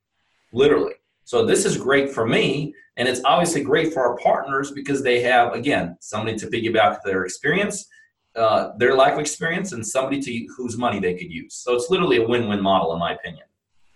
literally. 0.52 0.96
So 1.24 1.46
this 1.46 1.66
is 1.66 1.78
great 1.78 2.12
for 2.12 2.28
me 2.28 2.74
and 2.98 3.08
it's 3.08 3.22
obviously 3.26 3.62
great 3.62 3.94
for 3.94 4.08
our 4.08 4.18
partners 4.18 4.72
because 4.72 5.04
they 5.04 5.22
have, 5.22 5.54
again, 5.54 5.98
somebody 6.00 6.38
to 6.38 6.48
piggyback 6.48 7.00
their 7.04 7.26
experience, 7.26 7.88
uh, 8.36 8.72
their 8.78 8.96
life 8.96 9.20
experience, 9.20 9.74
and 9.74 9.86
somebody 9.86 10.22
to 10.22 10.48
whose 10.56 10.78
money 10.78 11.00
they 11.00 11.14
could 11.14 11.32
use. 11.32 11.56
So 11.56 11.76
it's 11.76 11.90
literally 11.90 12.18
a 12.18 12.28
win-win 12.28 12.62
model, 12.62 12.94
in 12.94 13.00
my 13.00 13.14
opinion. 13.14 13.46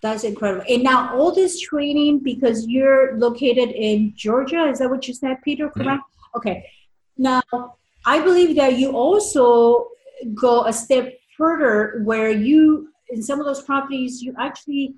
That's 0.02 0.24
incredible. 0.24 0.64
And 0.70 0.84
now 0.84 1.16
all 1.16 1.34
this 1.34 1.60
training, 1.60 2.20
because 2.20 2.66
you're 2.68 3.18
located 3.18 3.70
in 3.70 4.14
Georgia, 4.16 4.64
is 4.70 4.80
that 4.80 4.90
what 4.90 5.08
you 5.08 5.14
said, 5.14 5.38
Peter? 5.44 5.68
Mm-hmm. 5.68 5.84
Correct? 5.84 6.02
Mm-hmm. 6.02 6.38
Okay. 6.38 6.66
Now, 7.18 7.42
I 8.06 8.22
believe 8.22 8.56
that 8.56 8.78
you 8.78 8.92
also 8.92 9.90
go 10.34 10.66
a 10.66 10.74
step 10.74 11.20
further 11.38 12.02
where 12.04 12.30
you, 12.30 12.90
in 13.10 13.22
some 13.22 13.40
of 13.40 13.46
those 13.46 13.62
properties, 13.62 14.22
you 14.22 14.34
actually 14.40 14.96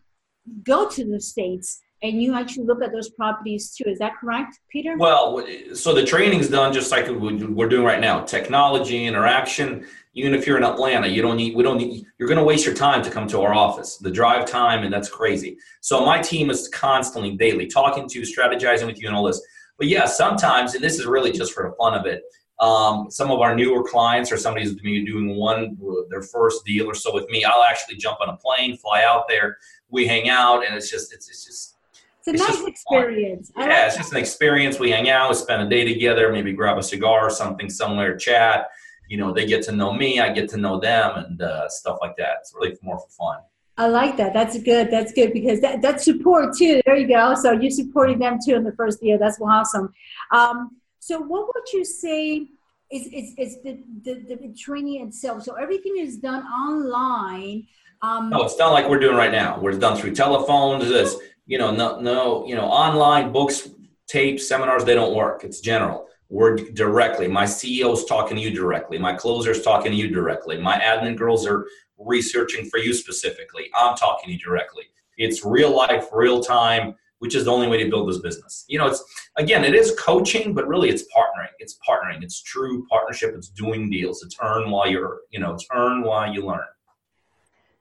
go 0.64 0.88
to 0.90 1.06
the 1.06 1.20
states 1.20 1.82
and 2.04 2.22
you 2.22 2.34
actually 2.34 2.66
look 2.66 2.82
at 2.82 2.92
those 2.92 3.10
properties 3.12 3.76
too. 3.76 3.86
Is 3.88 4.00
that 4.00 4.14
correct, 4.20 4.60
Peter? 4.70 4.98
Well, 4.98 5.46
so 5.74 5.94
the 5.94 6.04
training's 6.04 6.48
done 6.48 6.74
just 6.74 6.92
like 6.92 7.08
we're 7.08 7.70
doing 7.70 7.86
right 7.86 8.00
now. 8.00 8.22
Technology, 8.22 9.06
interaction. 9.06 9.86
Even 10.14 10.34
if 10.34 10.46
you're 10.46 10.58
in 10.58 10.64
Atlanta, 10.64 11.08
you 11.08 11.22
don't 11.22 11.38
need. 11.38 11.56
We 11.56 11.64
don't 11.64 11.78
need. 11.78 12.06
You're 12.18 12.28
going 12.28 12.38
to 12.38 12.44
waste 12.44 12.66
your 12.66 12.76
time 12.76 13.02
to 13.04 13.10
come 13.10 13.28
to 13.28 13.42
our 13.42 13.54
office. 13.54 13.98
The 13.98 14.12
drive 14.12 14.46
time, 14.46 14.84
and 14.84 14.94
that's 14.94 15.10
crazy. 15.10 15.58
So 15.80 16.06
my 16.06 16.22
team 16.22 16.50
is 16.50 16.68
constantly, 16.68 17.36
daily, 17.38 17.68
talking 17.68 18.10
to, 18.10 18.20
you, 18.20 18.26
strategizing 18.26 18.88
with 18.88 19.02
you, 19.02 19.08
and 19.08 19.16
all 19.16 19.24
this. 19.24 19.42
But 19.78 19.88
yeah, 19.88 20.06
sometimes, 20.06 20.76
and 20.76 20.84
this 20.84 21.00
is 21.00 21.06
really 21.06 21.32
just 21.32 21.54
for 21.54 21.64
the 21.70 21.76
fun 21.76 21.94
of 21.98 22.06
it. 22.06 22.24
Um, 22.60 23.10
some 23.10 23.32
of 23.32 23.40
our 23.40 23.56
newer 23.56 23.84
clients 23.84 24.32
or 24.32 24.38
somebody 24.38 24.66
who's 24.66 24.76
maybe 24.84 25.04
doing 25.04 25.36
one 25.36 25.76
their 26.12 26.22
first 26.22 26.64
deal 26.64 26.86
or 26.88 26.94
so 26.94 27.12
with 27.12 27.28
me, 27.30 27.44
I'll 27.44 27.64
actually 27.64 27.96
jump 27.96 28.20
on 28.22 28.30
a 28.30 28.38
plane, 28.38 28.78
fly 28.78 29.04
out 29.04 29.28
there, 29.28 29.58
we 29.90 30.06
hang 30.06 30.30
out, 30.30 30.64
and 30.66 30.76
it's 30.76 30.92
just 30.92 31.12
it's, 31.14 31.28
it's 31.28 31.44
just 31.46 31.78
it's 32.20 32.28
a 32.28 32.32
it's 32.32 32.60
nice 32.60 32.68
experience. 32.68 33.52
Yeah, 33.58 33.64
like 33.66 33.88
it's 33.88 33.98
just 33.98 34.12
an 34.12 34.20
experience. 34.20 34.78
We 34.78 34.92
hang 34.92 35.10
out, 35.10 35.30
we 35.30 35.36
spend 35.36 35.64
a 35.64 35.70
day 35.70 35.84
together, 35.92 36.32
maybe 36.32 36.54
grab 36.54 36.78
a 36.78 36.84
cigar 36.84 37.26
or 37.26 37.32
something 37.32 37.68
somewhere, 37.68 38.16
chat. 38.16 38.68
You 39.12 39.18
know, 39.18 39.34
they 39.34 39.46
get 39.46 39.62
to 39.64 39.74
know 39.74 39.92
me, 39.94 40.10
I 40.26 40.32
get 40.32 40.48
to 40.54 40.58
know 40.58 40.80
them, 40.80 41.10
and 41.18 41.42
uh, 41.42 41.68
stuff 41.68 41.98
like 42.02 42.16
that. 42.18 42.34
It's 42.40 42.54
really 42.56 42.78
more 42.82 42.98
for 42.98 43.10
fun. 43.10 43.40
I 43.78 43.88
like 43.88 44.16
that. 44.18 44.32
That's 44.34 44.58
good. 44.72 44.90
That's 44.90 45.12
good 45.12 45.34
because 45.34 45.60
that, 45.62 45.82
that's 45.82 46.06
support 46.06 46.56
too. 46.56 46.82
There 46.86 46.96
you 46.96 47.08
go. 47.08 47.36
So 47.36 47.52
you're 47.52 47.78
supporting 47.84 48.20
them 48.20 48.38
too 48.46 48.56
in 48.56 48.64
the 48.64 48.76
first 48.82 49.04
year. 49.04 49.18
That's 49.18 49.40
awesome. 49.42 49.94
Um, 50.32 50.78
so 51.00 51.20
what 51.20 51.48
would 51.48 51.68
you 51.74 51.84
say 51.84 52.48
is, 52.90 53.04
is, 53.08 53.34
is 53.38 53.58
the, 53.64 53.84
the, 54.04 54.14
the 54.44 54.56
training 54.58 55.06
itself? 55.06 55.44
So 55.44 55.56
everything 55.56 55.96
is 55.98 56.18
done 56.18 56.44
online. 56.44 57.68
Um, 58.02 58.30
no, 58.30 58.44
it's 58.44 58.58
not 58.58 58.72
like 58.72 58.90
we're 58.90 59.00
doing 59.00 59.18
right 59.18 59.32
now. 59.32 59.60
We're 59.60 59.78
done 59.78 59.98
through 59.98 60.16
telephones. 60.16 60.88
This 60.88 61.18
you 61.52 61.58
know, 61.58 61.72
no, 61.72 62.00
no, 62.00 62.48
you 62.48 62.56
know, 62.56 62.66
online 62.66 63.34
books, 63.34 63.68
tapes, 64.08 64.48
seminars, 64.48 64.86
they 64.86 64.94
don't 64.94 65.14
work. 65.14 65.44
It's 65.44 65.60
general. 65.60 66.08
We're 66.32 66.56
directly. 66.56 67.28
My 67.28 67.44
CEO's 67.44 68.06
talking 68.06 68.38
to 68.38 68.42
you 68.42 68.52
directly. 68.52 68.98
My 68.98 69.14
closer's 69.14 69.62
talking 69.64 69.92
to 69.92 69.98
you 69.98 70.08
directly. 70.08 70.58
My 70.58 70.80
admin 70.80 71.18
girls 71.18 71.46
are 71.46 71.68
researching 72.00 72.70
for 72.70 72.80
you 72.80 72.94
specifically. 72.94 73.70
I'm 73.76 73.98
talking 73.98 74.28
to 74.28 74.32
you 74.32 74.40
directly. 74.40 74.86
It's 75.18 75.44
real 75.44 75.76
life, 75.76 76.08
real 76.14 76.42
time, 76.42 76.96
which 77.20 77.36
is 77.36 77.44
the 77.44 77.52
only 77.52 77.68
way 77.68 77.84
to 77.84 77.90
build 77.90 78.08
this 78.08 78.20
business. 78.20 78.64
You 78.70 78.80
know, 78.80 78.88
it's 78.88 79.04
again, 79.36 79.66
it 79.66 79.76
is 79.76 79.94
coaching, 80.00 80.54
but 80.54 80.70
really 80.70 80.90
it's 80.90 81.04
partnering. 81.14 81.52
It's 81.60 81.78
partnering. 81.86 82.24
It's 82.24 82.42
true 82.42 82.88
partnership. 82.90 83.34
It's 83.36 83.50
doing 83.50 83.90
deals. 83.90 84.24
It's 84.24 84.38
earn 84.42 84.72
while 84.72 84.88
you're, 84.88 85.20
you 85.32 85.40
know, 85.42 85.54
it's 85.54 85.68
earn 85.74 86.02
while 86.02 86.34
you 86.34 86.46
learn. 86.46 86.64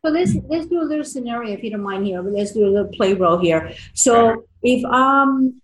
So 0.04 0.10
let's 0.10 0.34
let's 0.48 0.66
do 0.66 0.80
a 0.80 0.88
little 0.90 1.04
scenario 1.04 1.52
if 1.52 1.62
you 1.62 1.70
don't 1.70 1.82
mind 1.82 2.04
here. 2.04 2.20
Let's 2.20 2.50
do 2.50 2.66
a 2.66 2.70
little 2.74 2.90
play 2.90 3.14
role 3.14 3.38
here. 3.38 3.72
So 3.94 4.44
if 4.64 4.84
um 4.86 5.60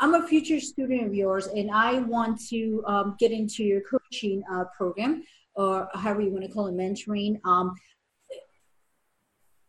I'm 0.00 0.14
a 0.14 0.26
future 0.26 0.60
student 0.60 1.06
of 1.06 1.14
yours 1.14 1.46
and 1.46 1.70
I 1.70 2.00
want 2.00 2.40
to 2.48 2.82
um, 2.86 3.16
get 3.18 3.30
into 3.30 3.62
your 3.62 3.80
coaching 3.82 4.42
uh, 4.52 4.64
program 4.76 5.22
or 5.54 5.88
however 5.94 6.20
you 6.20 6.30
want 6.30 6.44
to 6.44 6.50
call 6.50 6.66
it, 6.66 6.74
mentoring. 6.74 7.40
Um, 7.44 7.74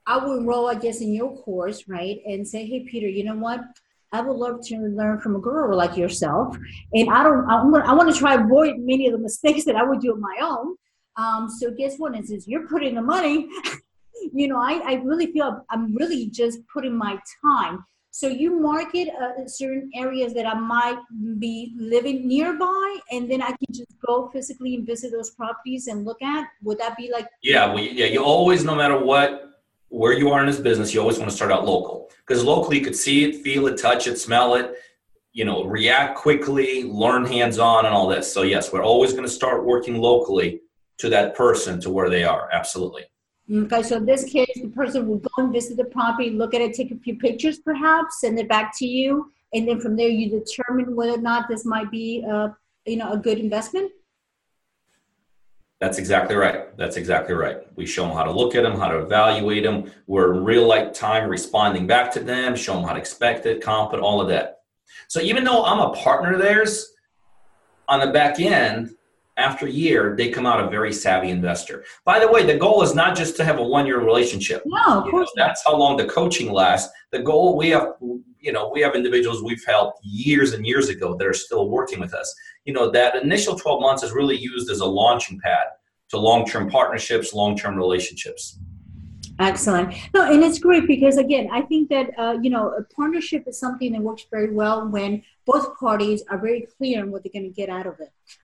I 0.06 0.18
will 0.18 0.40
enroll, 0.40 0.68
I 0.68 0.76
guess, 0.76 1.02
in 1.02 1.14
your 1.14 1.36
course, 1.38 1.88
right? 1.88 2.20
And 2.26 2.48
say, 2.48 2.66
hey, 2.66 2.86
Peter, 2.90 3.08
you 3.08 3.24
know 3.24 3.36
what? 3.36 3.62
I 4.12 4.22
would 4.22 4.38
love 4.38 4.66
to 4.66 4.78
learn 4.78 5.20
from 5.20 5.36
a 5.36 5.40
girl 5.40 5.78
like 5.78 5.96
yourself. 5.96 6.58
And 6.94 7.10
I 7.12 7.24
don't, 7.24 7.48
I'm 7.48 7.72
gonna, 7.72 7.86
I 7.86 7.94
want 7.94 8.12
to 8.12 8.20
try 8.20 8.34
avoid 8.34 8.78
many 8.80 9.06
of 9.06 9.14
the 9.14 9.20
mistakes 9.20 9.66
that 9.66 9.76
I 9.76 9.84
would 9.84 10.00
do 10.00 10.14
on 10.14 10.22
my 10.22 10.38
own. 10.42 10.76
Um, 11.18 11.50
so 11.50 11.70
guess 11.70 11.98
what? 11.98 12.18
Is 12.18 12.48
you're 12.48 12.68
putting 12.68 12.96
the 12.96 13.02
money 13.04 13.48
you 14.34 14.48
know, 14.48 14.60
I, 14.60 14.82
I 14.86 14.94
really 14.96 15.32
feel 15.32 15.66
I'm 15.70 15.96
really 15.96 16.28
just 16.28 16.60
putting 16.72 16.96
my 16.96 17.20
time. 17.44 17.86
So 18.12 18.28
you 18.28 18.60
market 18.60 19.10
uh, 19.10 19.48
certain 19.48 19.92
areas 19.94 20.34
that 20.34 20.48
I 20.48 20.56
might 20.56 21.00
be 21.38 21.74
living 21.78 22.28
nearby, 22.28 22.98
and 23.12 23.30
then 23.30 23.42
I 23.42 23.50
can 23.50 23.72
just 23.72 23.94
go 24.06 24.30
physically 24.30 24.76
and 24.76 24.86
visit 24.86 25.12
those 25.12 25.30
properties 25.32 25.88
and 25.88 26.06
look 26.06 26.22
at. 26.22 26.48
Would 26.64 26.80
that 26.80 26.98
be 26.98 27.12
like? 27.12 27.28
Yeah, 27.44 27.68
well, 27.68 27.84
yeah. 27.84 28.08
You 28.08 28.24
always, 28.24 28.64
no 28.64 28.76
matter 28.76 28.98
what, 28.98 29.52
where 29.90 30.14
you 30.14 30.32
are 30.32 30.40
in 30.40 30.48
this 30.48 30.60
business, 30.60 30.94
you 30.94 31.00
always 31.00 31.20
want 31.20 31.30
to 31.30 31.36
start 31.36 31.52
out 31.52 31.66
local 31.66 32.10
because 32.28 32.44
locally 32.44 32.80
you 32.80 32.84
could 32.84 32.96
see 32.96 33.26
it, 33.26 33.44
feel 33.44 33.68
it, 33.68 33.78
touch 33.78 34.08
it, 34.08 34.18
smell 34.18 34.56
it. 34.56 34.76
You 35.32 35.46
know, 35.46 35.64
react 35.64 36.18
quickly, 36.18 36.84
learn 36.84 37.24
hands-on, 37.24 37.86
and 37.86 37.94
all 37.94 38.08
this. 38.08 38.34
So 38.34 38.42
yes, 38.42 38.74
we're 38.74 38.84
always 38.84 39.12
going 39.12 39.24
to 39.26 39.30
start 39.30 39.64
working 39.64 39.98
locally 39.98 40.62
to 40.98 41.10
that 41.10 41.36
person 41.36 41.80
to 41.82 41.92
where 41.92 42.10
they 42.10 42.24
are. 42.24 42.50
Absolutely. 42.52 43.04
Okay, 43.52 43.82
so 43.82 43.98
in 43.98 44.06
this 44.06 44.26
case, 44.26 44.60
the 44.62 44.70
person 44.70 45.08
will 45.08 45.18
go 45.18 45.30
and 45.38 45.52
visit 45.52 45.78
the 45.78 45.86
property, 45.86 46.30
look 46.30 46.54
at 46.54 46.62
it, 46.62 46.74
take 46.74 46.92
a 46.92 46.98
few 46.98 47.16
pictures 47.16 47.58
perhaps, 47.58 48.22
send 48.22 48.38
it 48.38 48.48
back 48.48 48.78
to 48.78 48.86
you, 48.86 49.32
and 49.54 49.68
then 49.68 49.80
from 49.80 49.96
there 49.96 50.10
you 50.10 50.30
determine 50.30 50.96
whether 50.96 51.14
or 51.14 51.22
not 51.22 51.48
this 51.48 51.66
might 51.66 51.90
be 51.90 52.24
uh, 52.30 52.50
you 52.86 52.98
know 52.98 53.12
a 53.12 53.18
good 53.18 53.40
investment 53.40 53.92
that's 55.80 55.98
exactly 55.98 56.36
right. 56.36 56.76
That's 56.78 56.98
exactly 56.98 57.34
right. 57.34 57.60
We 57.78 57.86
show 57.86 58.06
them 58.06 58.14
how 58.14 58.24
to 58.24 58.32
look 58.32 58.54
at 58.54 58.64
them, 58.64 58.78
how 58.78 58.90
to 58.90 59.00
evaluate 59.00 59.64
them. 59.64 59.90
We're 60.08 60.34
in 60.34 60.44
real 60.44 60.68
life 60.68 60.92
time 60.92 61.30
responding 61.30 61.88
back 61.88 62.12
to 62.14 62.20
them, 62.20 62.56
show 62.56 62.74
them 62.74 62.84
how 62.84 62.94
to 62.94 63.00
expect 63.00 63.46
it, 63.46 63.62
comp 63.62 63.94
it, 63.94 64.02
all 64.02 64.20
of 64.20 64.28
that. 64.28 64.64
So 65.08 65.22
even 65.22 65.46
though 65.46 65.64
I'm 65.64 65.80
a 65.80 65.94
partner 65.94 66.34
of 66.34 66.40
theirs, 66.40 66.94
on 67.88 68.02
the 68.02 68.12
back 68.12 68.42
end, 68.42 68.94
after 69.40 69.66
a 69.66 69.72
year, 69.72 70.16
they 70.18 70.30
come 70.30 70.46
out 70.46 70.64
a 70.64 70.70
very 70.70 70.92
savvy 70.92 71.30
investor. 71.30 71.86
By 72.06 72.20
the 72.20 72.28
way, 72.32 72.46
the 72.46 72.58
goal 72.58 72.84
is 72.84 72.94
not 72.94 73.16
just 73.16 73.36
to 73.38 73.46
have 73.46 73.58
a 73.58 73.64
one-year 73.64 74.00
relationship. 74.00 74.62
No, 74.66 75.02
of 75.02 75.10
course. 75.10 75.32
Know, 75.36 75.46
that's 75.46 75.64
how 75.64 75.76
long 75.76 75.98
the 75.98 76.06
coaching 76.06 76.52
lasts. 76.52 76.92
The 77.12 77.20
goal 77.20 77.58
we 77.58 77.70
have, 77.70 77.94
you 78.40 78.52
know, 78.52 78.70
we 78.74 78.82
have 78.82 78.96
individuals 78.96 79.42
we've 79.42 79.64
helped 79.66 80.00
years 80.04 80.54
and 80.54 80.66
years 80.66 80.90
ago 80.90 81.16
that 81.16 81.26
are 81.26 81.34
still 81.34 81.70
working 81.70 82.00
with 82.00 82.14
us. 82.14 82.34
You 82.66 82.74
know, 82.74 82.92
that 82.92 83.16
initial 83.16 83.58
12 83.58 83.82
months 83.82 84.04
is 84.04 84.12
really 84.12 84.38
used 84.38 84.70
as 84.70 84.82
a 84.82 84.86
launching 84.86 85.40
pad 85.40 85.68
to 86.10 86.18
long-term 86.18 86.70
partnerships, 86.70 87.34
long-term 87.34 87.76
relationships. 87.76 88.60
Excellent. 89.40 89.96
No, 90.14 90.30
and 90.30 90.44
it's 90.44 90.60
great 90.60 90.86
because 90.86 91.18
again, 91.18 91.48
I 91.52 91.62
think 91.62 91.90
that 91.90 92.10
uh, 92.18 92.38
you 92.42 92.50
know 92.50 92.74
a 92.74 92.84
partnership 92.94 93.46
is 93.48 93.58
something 93.58 93.94
that 93.94 94.02
works 94.02 94.26
very 94.30 94.52
well 94.52 94.88
when 94.88 95.24
both 95.46 95.80
parties 95.80 96.24
are 96.30 96.38
very 96.38 96.68
clear 96.78 97.02
on 97.02 97.10
what 97.10 97.24
they're 97.24 97.32
going 97.32 97.50
to 97.50 97.56
get 97.56 97.70
out 97.70 97.88
of 97.88 97.96
it. 98.02 98.12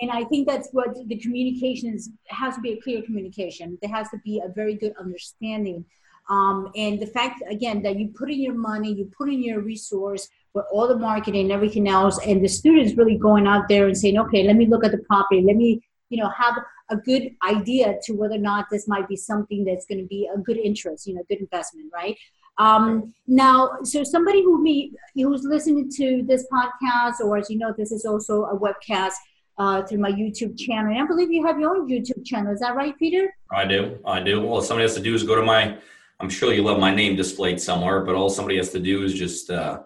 and 0.00 0.10
I 0.12 0.24
think 0.24 0.46
that's 0.46 0.68
what 0.70 0.96
the 1.08 1.16
communication. 1.16 1.98
Has 2.28 2.54
to 2.54 2.60
be 2.60 2.72
a 2.72 2.80
clear 2.80 3.02
communication. 3.02 3.78
There 3.82 3.90
has 3.90 4.08
to 4.10 4.18
be 4.24 4.40
a 4.44 4.48
very 4.48 4.74
good 4.74 4.94
understanding. 4.98 5.84
Um, 6.28 6.70
and 6.76 7.00
the 7.00 7.06
fact 7.06 7.42
again 7.50 7.82
that 7.82 7.98
you 7.98 8.08
put 8.08 8.30
in 8.30 8.40
your 8.40 8.54
money, 8.54 8.92
you 8.92 9.10
put 9.16 9.28
in 9.28 9.42
your 9.42 9.60
resource 9.60 10.28
for 10.52 10.62
all 10.70 10.86
the 10.86 10.98
marketing 10.98 11.42
and 11.42 11.52
everything 11.52 11.88
else, 11.88 12.24
and 12.24 12.44
the 12.44 12.48
students 12.48 12.96
really 12.96 13.18
going 13.18 13.48
out 13.48 13.66
there 13.68 13.88
and 13.88 13.98
saying, 13.98 14.18
okay, 14.18 14.44
let 14.44 14.54
me 14.54 14.66
look 14.66 14.84
at 14.84 14.92
the 14.92 14.98
property, 14.98 15.42
let 15.42 15.56
me 15.56 15.82
you 16.10 16.22
know 16.22 16.28
have 16.28 16.54
a 16.90 16.96
good 16.96 17.30
idea 17.48 17.96
to 18.02 18.12
whether 18.12 18.34
or 18.34 18.38
not 18.38 18.66
this 18.70 18.86
might 18.88 19.08
be 19.08 19.16
something 19.16 19.64
that's 19.64 19.86
going 19.86 19.98
to 19.98 20.06
be 20.06 20.28
a 20.34 20.38
good 20.38 20.58
interest 20.58 21.06
you 21.06 21.14
know 21.14 21.22
good 21.28 21.40
investment 21.40 21.90
right? 21.94 22.16
Um, 22.58 23.14
now 23.26 23.78
so 23.84 24.04
somebody 24.04 24.42
who 24.42 24.62
me 24.62 24.92
who's 25.14 25.44
listening 25.44 25.90
to 25.96 26.22
this 26.26 26.46
podcast 26.52 27.20
or 27.20 27.38
as 27.38 27.48
you 27.48 27.56
know 27.56 27.72
this 27.76 27.90
is 27.90 28.04
also 28.04 28.44
a 28.44 28.58
webcast 28.58 29.14
uh, 29.56 29.82
through 29.82 29.98
my 29.98 30.10
youtube 30.10 30.58
channel 30.58 30.92
and 30.92 31.02
i 31.02 31.06
believe 31.06 31.30
you 31.32 31.46
have 31.46 31.58
your 31.58 31.74
own 31.74 31.88
youtube 31.88 32.24
channel 32.24 32.52
is 32.52 32.60
that 32.60 32.74
right 32.74 32.98
peter? 32.98 33.32
I 33.50 33.64
do 33.64 33.98
i 34.04 34.20
do. 34.20 34.42
Well 34.42 34.60
somebody 34.60 34.84
has 34.84 34.94
to 34.96 35.02
do 35.02 35.14
is 35.14 35.22
go 35.22 35.36
to 35.36 35.42
my 35.42 35.78
i'm 36.18 36.28
sure 36.28 36.52
you 36.52 36.62
love 36.62 36.78
my 36.78 36.94
name 36.94 37.16
displayed 37.16 37.60
somewhere 37.60 38.04
but 38.04 38.14
all 38.14 38.28
somebody 38.28 38.56
has 38.58 38.70
to 38.70 38.80
do 38.80 39.04
is 39.04 39.14
just 39.14 39.50
uh, 39.50 39.80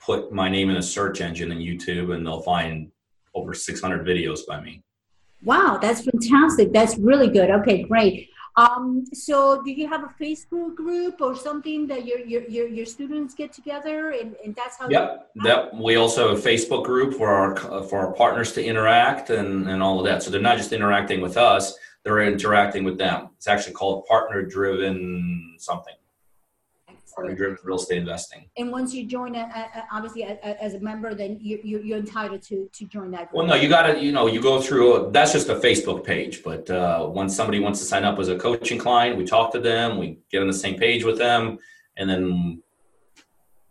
put 0.00 0.32
my 0.32 0.48
name 0.48 0.70
in 0.70 0.76
a 0.76 0.82
search 0.82 1.20
engine 1.20 1.50
in 1.50 1.58
youtube 1.58 2.14
and 2.14 2.24
they'll 2.24 2.42
find 2.42 2.92
over 3.34 3.52
600 3.52 4.06
videos 4.06 4.40
by 4.46 4.60
me 4.60 4.82
Wow, 5.42 5.78
that's 5.80 6.02
fantastic. 6.02 6.72
That's 6.72 6.96
really 6.96 7.28
good. 7.28 7.50
Okay, 7.50 7.82
great. 7.82 8.30
Um, 8.56 9.04
so 9.12 9.62
do 9.62 9.70
you 9.70 9.86
have 9.86 10.02
a 10.02 10.14
Facebook 10.18 10.74
group 10.74 11.20
or 11.20 11.36
something 11.36 11.86
that 11.88 12.06
your 12.06 12.20
your 12.20 12.42
your, 12.48 12.66
your 12.66 12.86
students 12.86 13.34
get 13.34 13.52
together 13.52 14.12
and, 14.12 14.34
and 14.42 14.54
that's 14.56 14.78
how 14.78 14.88
Yep. 14.88 15.30
Yep. 15.44 15.74
We 15.74 15.96
also 15.96 16.30
have 16.30 16.38
a 16.38 16.40
Facebook 16.40 16.84
group 16.84 17.14
for 17.14 17.28
our 17.28 17.82
for 17.84 17.98
our 17.98 18.12
partners 18.12 18.52
to 18.54 18.64
interact 18.64 19.28
and, 19.28 19.68
and 19.68 19.82
all 19.82 19.98
of 19.98 20.06
that. 20.06 20.22
So 20.22 20.30
they're 20.30 20.40
not 20.40 20.56
just 20.56 20.72
interacting 20.72 21.20
with 21.20 21.36
us, 21.36 21.74
they're 22.02 22.20
interacting 22.20 22.82
with 22.84 22.96
them. 22.96 23.28
It's 23.36 23.46
actually 23.46 23.74
called 23.74 24.06
partner 24.06 24.42
driven 24.42 25.56
something 25.58 25.94
driven 27.24 27.56
real 27.64 27.76
estate 27.76 27.98
investing. 27.98 28.48
And 28.56 28.70
once 28.70 28.92
you 28.92 29.06
join, 29.06 29.34
a, 29.34 29.40
a, 29.40 29.84
obviously 29.92 30.22
a, 30.22 30.62
as 30.62 30.74
a 30.74 30.80
member, 30.80 31.14
then 31.14 31.38
you, 31.40 31.58
you, 31.62 31.94
are 31.94 31.98
entitled 31.98 32.42
to 32.42 32.68
to 32.72 32.84
join 32.86 33.10
that. 33.12 33.30
Group. 33.30 33.34
Well, 33.34 33.46
no, 33.46 33.54
you 33.54 33.68
got 33.68 33.92
to 33.92 33.98
you 33.98 34.12
know 34.12 34.26
you 34.26 34.40
go 34.40 34.60
through. 34.60 35.10
That's 35.12 35.32
just 35.32 35.48
a 35.48 35.56
Facebook 35.56 36.04
page, 36.04 36.42
but 36.42 36.68
uh, 36.70 37.08
once 37.10 37.34
somebody 37.34 37.60
wants 37.60 37.78
to 37.80 37.86
sign 37.86 38.04
up 38.04 38.18
as 38.18 38.28
a 38.28 38.36
coaching 38.36 38.78
client, 38.78 39.16
we 39.16 39.24
talk 39.24 39.52
to 39.52 39.60
them, 39.60 39.98
we 39.98 40.18
get 40.30 40.40
on 40.42 40.46
the 40.46 40.52
same 40.52 40.78
page 40.78 41.04
with 41.04 41.18
them, 41.18 41.58
and 41.96 42.08
then 42.08 42.62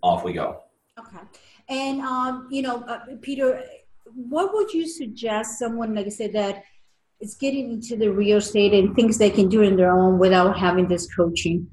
off 0.02 0.24
we 0.24 0.34
go. 0.34 0.64
Okay, 1.00 1.24
and 1.70 2.02
um, 2.02 2.48
you 2.50 2.62
know, 2.62 2.78
uh, 2.84 3.00
Peter, 3.22 3.64
what 4.06 4.54
would 4.54 4.74
you 4.74 4.88
suggest 4.88 5.60
someone 5.60 5.94
like 5.94 6.08
I 6.08 6.10
said 6.10 6.34
that 6.34 6.64
is 7.22 7.36
getting 7.36 7.72
into 7.72 7.96
the 7.96 8.12
real 8.12 8.38
estate 8.38 8.74
and 8.74 8.96
thinks 8.96 9.18
they 9.18 9.30
can 9.30 9.50
do 9.50 9.62
it 9.62 9.68
on 9.68 9.78
their 9.78 9.92
own 9.92 10.18
without 10.20 10.58
having 10.58 10.88
this 10.88 11.14
coaching? 11.14 11.68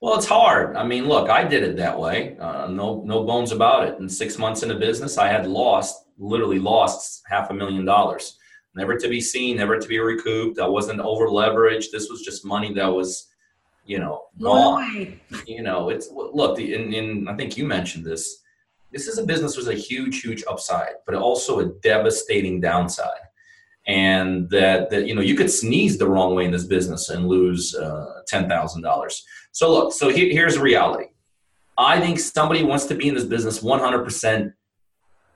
Well, 0.00 0.14
it's 0.16 0.26
hard. 0.26 0.76
I 0.76 0.84
mean, 0.84 1.08
look, 1.08 1.28
I 1.28 1.42
did 1.42 1.64
it 1.64 1.76
that 1.76 1.98
way. 1.98 2.36
Uh, 2.38 2.68
no, 2.68 3.02
no 3.04 3.24
bones 3.24 3.50
about 3.50 3.88
it. 3.88 3.98
In 3.98 4.08
six 4.08 4.38
months 4.38 4.62
in 4.62 4.68
the 4.68 4.76
business, 4.76 5.18
I 5.18 5.26
had 5.26 5.46
lost, 5.46 6.04
literally 6.18 6.60
lost 6.60 7.22
half 7.26 7.50
a 7.50 7.54
million 7.54 7.84
dollars. 7.84 8.38
Never 8.76 8.96
to 8.96 9.08
be 9.08 9.20
seen, 9.20 9.56
never 9.56 9.76
to 9.78 9.88
be 9.88 9.98
recouped. 9.98 10.60
I 10.60 10.68
wasn't 10.68 11.00
over 11.00 11.26
leveraged. 11.26 11.86
This 11.90 12.08
was 12.08 12.22
just 12.22 12.44
money 12.44 12.72
that 12.74 12.86
was, 12.86 13.26
you 13.86 13.98
know, 13.98 14.26
gone. 14.40 15.18
You 15.46 15.62
know, 15.62 15.88
it's 15.88 16.08
look. 16.12 16.56
The, 16.56 16.74
and, 16.74 16.94
and 16.94 17.28
I 17.28 17.34
think 17.34 17.56
you 17.56 17.66
mentioned 17.66 18.04
this. 18.04 18.42
This 18.92 19.08
is 19.08 19.18
a 19.18 19.26
business 19.26 19.56
with 19.56 19.66
a 19.66 19.74
huge, 19.74 20.20
huge 20.20 20.44
upside, 20.48 20.94
but 21.06 21.16
also 21.16 21.58
a 21.58 21.66
devastating 21.66 22.60
downside 22.60 23.28
and 23.88 24.50
that 24.50 24.90
that 24.90 25.06
you 25.06 25.14
know 25.14 25.22
you 25.22 25.34
could 25.34 25.50
sneeze 25.50 25.98
the 25.98 26.06
wrong 26.06 26.34
way 26.34 26.44
in 26.44 26.52
this 26.52 26.64
business 26.64 27.08
and 27.08 27.26
lose 27.26 27.74
uh, 27.74 28.20
ten 28.26 28.48
thousand 28.48 28.82
dollars. 28.82 29.24
So 29.58 29.72
look, 29.72 29.92
so 29.92 30.08
here, 30.08 30.30
here's 30.30 30.54
the 30.54 30.60
reality. 30.60 31.06
I 31.76 31.98
think 31.98 32.20
somebody 32.20 32.62
wants 32.62 32.84
to 32.84 32.94
be 32.94 33.08
in 33.08 33.16
this 33.16 33.24
business 33.24 33.58
100% 33.58 34.52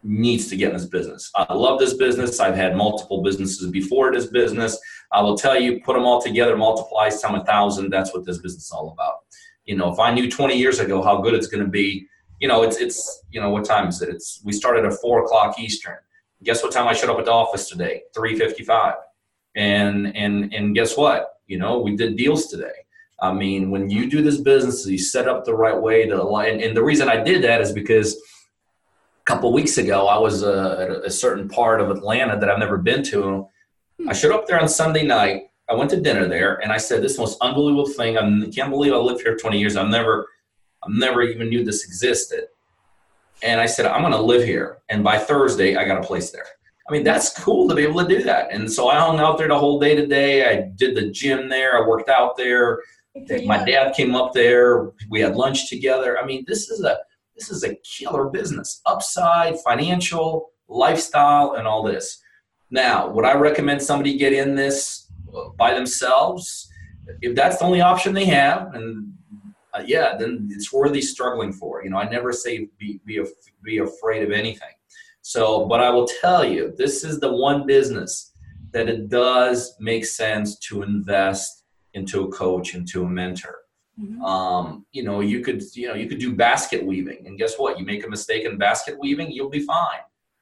needs 0.04 0.46
to 0.46 0.54
get 0.54 0.68
in 0.68 0.76
this 0.76 0.86
business. 0.86 1.28
I 1.34 1.52
love 1.52 1.80
this 1.80 1.94
business. 1.94 2.38
I've 2.38 2.54
had 2.54 2.76
multiple 2.76 3.24
businesses 3.24 3.68
before 3.72 4.12
this 4.12 4.26
business. 4.26 4.78
I 5.10 5.22
will 5.22 5.36
tell 5.36 5.60
you, 5.60 5.80
put 5.80 5.94
them 5.94 6.04
all 6.04 6.22
together, 6.22 6.56
multiply 6.56 7.08
some 7.08 7.34
a 7.34 7.44
thousand. 7.44 7.90
That's 7.90 8.14
what 8.14 8.24
this 8.24 8.38
business 8.38 8.66
is 8.66 8.70
all 8.70 8.92
about. 8.92 9.24
You 9.64 9.76
know, 9.76 9.92
if 9.92 9.98
I 9.98 10.14
knew 10.14 10.30
20 10.30 10.56
years 10.56 10.78
ago 10.78 11.02
how 11.02 11.20
good 11.20 11.34
it's 11.34 11.48
going 11.48 11.64
to 11.64 11.68
be, 11.68 12.06
you 12.38 12.46
know, 12.46 12.62
it's 12.62 12.76
it's 12.76 13.24
you 13.32 13.40
know 13.40 13.50
what 13.50 13.64
time 13.64 13.88
is 13.88 14.02
it? 14.02 14.08
It's 14.08 14.40
we 14.44 14.52
started 14.52 14.84
at 14.84 14.92
four 15.00 15.24
o'clock 15.24 15.58
Eastern. 15.58 15.96
Guess 16.44 16.62
what 16.62 16.70
time 16.70 16.86
I 16.86 16.92
showed 16.92 17.10
up 17.10 17.18
at 17.18 17.24
the 17.24 17.32
office 17.32 17.68
today? 17.68 18.02
3:55. 18.16 18.94
And 19.56 20.16
and 20.16 20.54
and 20.54 20.76
guess 20.76 20.96
what? 20.96 21.40
You 21.48 21.58
know, 21.58 21.80
we 21.80 21.96
did 21.96 22.16
deals 22.16 22.46
today. 22.46 22.82
I 23.22 23.32
mean, 23.32 23.70
when 23.70 23.88
you 23.88 24.10
do 24.10 24.20
this 24.20 24.38
business, 24.38 24.84
you 24.84 24.98
set 24.98 25.28
up 25.28 25.44
the 25.44 25.54
right 25.54 25.80
way 25.80 26.06
to 26.06 26.20
align. 26.20 26.60
And 26.60 26.76
the 26.76 26.82
reason 26.82 27.08
I 27.08 27.22
did 27.22 27.42
that 27.44 27.60
is 27.60 27.70
because 27.70 28.16
a 28.16 29.24
couple 29.24 29.52
weeks 29.52 29.78
ago, 29.78 30.08
I 30.08 30.18
was 30.18 30.42
uh, 30.42 30.76
at 30.80 31.06
a 31.06 31.10
certain 31.10 31.48
part 31.48 31.80
of 31.80 31.90
Atlanta 31.90 32.36
that 32.40 32.50
I've 32.50 32.58
never 32.58 32.78
been 32.78 33.04
to. 33.04 33.46
I 34.08 34.12
showed 34.12 34.32
up 34.32 34.48
there 34.48 34.60
on 34.60 34.68
Sunday 34.68 35.06
night. 35.06 35.42
I 35.70 35.74
went 35.74 35.90
to 35.90 36.00
dinner 36.00 36.26
there, 36.26 36.56
and 36.56 36.72
I 36.72 36.78
said, 36.78 37.00
"This 37.00 37.16
most 37.16 37.38
unbelievable 37.40 37.86
thing. 37.86 38.18
I 38.18 38.50
can't 38.50 38.70
believe 38.70 38.92
I 38.92 38.96
lived 38.96 39.22
here 39.22 39.36
20 39.36 39.56
years. 39.56 39.76
I've 39.76 39.88
never, 39.88 40.26
I've 40.82 40.92
never 40.92 41.22
even 41.22 41.48
knew 41.48 41.64
this 41.64 41.84
existed." 41.84 42.46
And 43.44 43.60
I 43.60 43.66
said, 43.66 43.86
"I'm 43.86 44.00
going 44.00 44.12
to 44.12 44.20
live 44.20 44.42
here." 44.42 44.78
And 44.88 45.04
by 45.04 45.18
Thursday, 45.18 45.76
I 45.76 45.84
got 45.84 46.02
a 46.02 46.06
place 46.06 46.32
there. 46.32 46.46
I 46.88 46.92
mean, 46.92 47.04
that's 47.04 47.38
cool 47.38 47.68
to 47.68 47.76
be 47.76 47.84
able 47.84 48.02
to 48.02 48.08
do 48.08 48.24
that. 48.24 48.52
And 48.52 48.70
so 48.70 48.88
I 48.88 48.98
hung 48.98 49.20
out 49.20 49.38
there 49.38 49.46
the 49.46 49.58
whole 49.58 49.78
day 49.78 49.94
today. 49.94 50.50
I 50.50 50.68
did 50.74 50.96
the 50.96 51.10
gym 51.10 51.48
there. 51.48 51.78
I 51.78 51.86
worked 51.86 52.08
out 52.08 52.36
there. 52.36 52.80
My 53.44 53.62
dad 53.64 53.94
came 53.94 54.14
up 54.14 54.32
there. 54.32 54.92
We 55.10 55.20
had 55.20 55.36
lunch 55.36 55.68
together. 55.68 56.18
I 56.18 56.24
mean, 56.24 56.44
this 56.46 56.70
is 56.70 56.82
a 56.84 56.98
this 57.36 57.50
is 57.50 57.64
a 57.64 57.74
killer 57.76 58.28
business. 58.28 58.80
Upside, 58.86 59.58
financial, 59.60 60.50
lifestyle, 60.68 61.54
and 61.54 61.66
all 61.66 61.82
this. 61.82 62.22
Now, 62.70 63.08
would 63.10 63.24
I 63.24 63.34
recommend 63.34 63.82
somebody 63.82 64.16
get 64.16 64.32
in 64.32 64.54
this 64.54 65.10
by 65.58 65.74
themselves? 65.74 66.68
If 67.20 67.34
that's 67.34 67.58
the 67.58 67.64
only 67.64 67.80
option 67.80 68.14
they 68.14 68.24
have, 68.26 68.74
and 68.74 69.12
uh, 69.74 69.82
yeah, 69.84 70.16
then 70.18 70.48
it's 70.50 70.72
worthy 70.72 71.02
struggling 71.02 71.52
for. 71.52 71.84
You 71.84 71.90
know, 71.90 71.98
I 71.98 72.08
never 72.08 72.32
say 72.32 72.68
be 72.78 73.00
be 73.04 73.24
be 73.62 73.78
afraid 73.78 74.22
of 74.22 74.30
anything. 74.30 74.74
So, 75.22 75.66
but 75.66 75.80
I 75.80 75.90
will 75.90 76.08
tell 76.20 76.44
you, 76.44 76.74
this 76.76 77.04
is 77.04 77.20
the 77.20 77.32
one 77.32 77.66
business 77.66 78.32
that 78.72 78.88
it 78.88 79.08
does 79.08 79.76
make 79.78 80.04
sense 80.04 80.58
to 80.60 80.82
invest 80.82 81.61
into 81.94 82.24
a 82.24 82.32
coach, 82.32 82.74
into 82.74 83.04
a 83.04 83.08
mentor. 83.08 83.58
Mm-hmm. 84.00 84.22
Um, 84.24 84.86
you 84.92 85.02
know, 85.02 85.20
you 85.20 85.40
could, 85.40 85.62
you 85.74 85.88
know, 85.88 85.94
you 85.94 86.08
could 86.08 86.18
do 86.18 86.34
basket 86.34 86.84
weaving, 86.84 87.26
and 87.26 87.38
guess 87.38 87.56
what? 87.56 87.78
You 87.78 87.84
make 87.84 88.06
a 88.06 88.08
mistake 88.08 88.44
in 88.44 88.56
basket 88.56 88.98
weaving, 88.98 89.30
you'll 89.30 89.50
be 89.50 89.60
fine. 89.60 90.00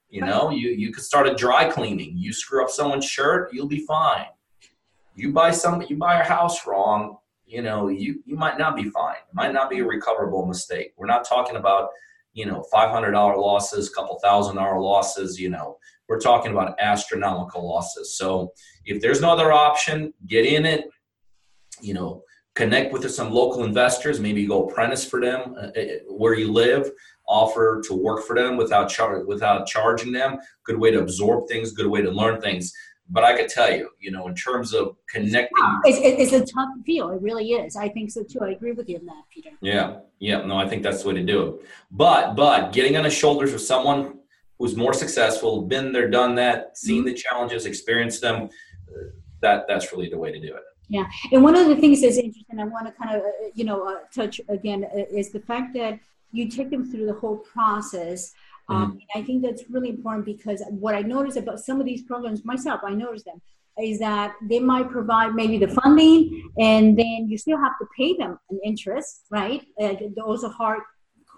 You 0.08 0.22
know, 0.22 0.50
you 0.50 0.70
you 0.70 0.92
could 0.92 1.04
start 1.04 1.28
a 1.28 1.34
dry 1.34 1.70
cleaning. 1.70 2.16
You 2.16 2.32
screw 2.32 2.64
up 2.64 2.70
someone's 2.70 3.04
shirt, 3.04 3.52
you'll 3.52 3.68
be 3.68 3.84
fine. 3.86 4.26
You 5.14 5.32
buy 5.32 5.50
some, 5.50 5.82
you 5.88 5.96
buy 5.96 6.20
a 6.20 6.24
house 6.24 6.66
wrong, 6.66 7.18
you 7.46 7.62
know, 7.62 7.88
you 7.88 8.22
you 8.24 8.36
might 8.36 8.58
not 8.58 8.76
be 8.76 8.84
fine. 8.90 9.16
It 9.28 9.34
might 9.34 9.52
not 9.52 9.70
be 9.70 9.80
a 9.80 9.84
recoverable 9.84 10.46
mistake. 10.46 10.94
We're 10.96 11.06
not 11.06 11.24
talking 11.24 11.56
about, 11.56 11.90
you 12.32 12.46
know, 12.46 12.64
five 12.72 12.90
hundred 12.90 13.12
dollar 13.12 13.36
losses, 13.36 13.90
couple 13.90 14.18
thousand 14.20 14.56
dollar 14.56 14.80
losses. 14.80 15.38
You 15.40 15.50
know, 15.50 15.78
we're 16.08 16.20
talking 16.20 16.52
about 16.52 16.76
astronomical 16.80 17.68
losses. 17.68 18.16
So 18.16 18.52
if 18.84 19.00
there's 19.00 19.20
no 19.20 19.30
other 19.30 19.52
option, 19.52 20.12
get 20.26 20.44
in 20.44 20.64
it, 20.64 20.88
you 21.82 21.94
know, 21.94 22.22
connect 22.54 22.92
with 22.92 23.08
some 23.10 23.30
local 23.30 23.64
investors, 23.64 24.20
maybe 24.20 24.46
go 24.46 24.68
apprentice 24.68 25.04
for 25.04 25.20
them 25.20 25.54
uh, 25.56 25.68
uh, 25.80 25.84
where 26.08 26.34
you 26.34 26.52
live, 26.52 26.90
offer 27.26 27.80
to 27.86 27.94
work 27.94 28.26
for 28.26 28.34
them 28.34 28.56
without 28.56 28.88
char- 28.88 29.24
without 29.24 29.66
charging 29.66 30.12
them. 30.12 30.38
Good 30.64 30.78
way 30.78 30.90
to 30.90 31.00
absorb 31.00 31.48
things, 31.48 31.72
good 31.72 31.86
way 31.86 32.02
to 32.02 32.10
learn 32.10 32.40
things. 32.40 32.72
But 33.12 33.24
I 33.24 33.36
could 33.36 33.48
tell 33.48 33.72
you, 33.72 33.90
you 33.98 34.12
know, 34.12 34.28
in 34.28 34.36
terms 34.36 34.72
of 34.72 34.96
connecting, 35.08 35.80
it's, 35.84 36.32
it's 36.32 36.32
a 36.32 36.52
tough 36.54 36.68
feel. 36.86 37.10
It 37.10 37.20
really 37.20 37.50
is. 37.52 37.74
I 37.74 37.88
think 37.88 38.10
so 38.10 38.22
too. 38.22 38.40
I 38.42 38.50
agree 38.50 38.72
with 38.72 38.88
you 38.88 38.98
on 38.98 39.06
that, 39.06 39.24
Peter. 39.34 39.50
Yeah, 39.60 39.98
yeah. 40.20 40.44
No, 40.44 40.56
I 40.56 40.68
think 40.68 40.84
that's 40.84 41.02
the 41.02 41.08
way 41.08 41.14
to 41.14 41.24
do 41.24 41.42
it. 41.42 41.66
But 41.90 42.36
but 42.36 42.72
getting 42.72 42.96
on 42.96 43.02
the 43.02 43.10
shoulders 43.10 43.52
of 43.52 43.60
someone 43.60 44.20
who's 44.58 44.76
more 44.76 44.92
successful, 44.92 45.62
been 45.62 45.90
there, 45.90 46.08
done 46.08 46.34
that, 46.36 46.76
seen 46.76 46.98
mm-hmm. 46.98 47.06
the 47.06 47.14
challenges, 47.14 47.66
experienced 47.66 48.20
them. 48.20 48.48
That 49.40 49.64
that's 49.66 49.90
really 49.92 50.08
the 50.08 50.18
way 50.18 50.30
to 50.30 50.38
do 50.38 50.54
it. 50.54 50.62
Yeah, 50.90 51.06
and 51.30 51.44
one 51.44 51.54
of 51.54 51.68
the 51.68 51.76
things 51.76 52.02
that's 52.02 52.16
interesting, 52.16 52.58
I 52.58 52.64
want 52.64 52.86
to 52.86 52.92
kind 52.92 53.16
of, 53.16 53.22
uh, 53.22 53.50
you 53.54 53.64
know, 53.64 53.88
uh, 53.88 54.00
touch 54.12 54.40
again 54.48 54.84
uh, 54.84 55.16
is 55.16 55.30
the 55.30 55.38
fact 55.38 55.72
that 55.74 56.00
you 56.32 56.48
take 56.48 56.68
them 56.70 56.90
through 56.90 57.06
the 57.06 57.14
whole 57.14 57.38
process. 57.38 58.32
Um, 58.68 58.92
mm-hmm. 58.92 59.18
I 59.18 59.22
think 59.22 59.42
that's 59.42 59.62
really 59.70 59.90
important 59.90 60.26
because 60.26 60.62
what 60.68 60.96
I 60.96 61.02
notice 61.02 61.36
about 61.36 61.60
some 61.60 61.80
of 61.80 61.86
these 61.86 62.02
programs 62.02 62.44
myself, 62.44 62.80
I 62.84 62.94
notice 62.94 63.22
them, 63.22 63.40
is 63.80 64.00
that 64.00 64.34
they 64.42 64.58
might 64.58 64.90
provide 64.90 65.34
maybe 65.34 65.58
the 65.58 65.68
funding 65.68 66.50
and 66.58 66.98
then 66.98 67.28
you 67.28 67.38
still 67.38 67.58
have 67.58 67.72
to 67.80 67.86
pay 67.96 68.16
them 68.16 68.38
an 68.50 68.58
interest, 68.64 69.22
right? 69.30 69.64
Uh, 69.80 69.94
those 70.16 70.42
are 70.42 70.50
hard, 70.50 70.82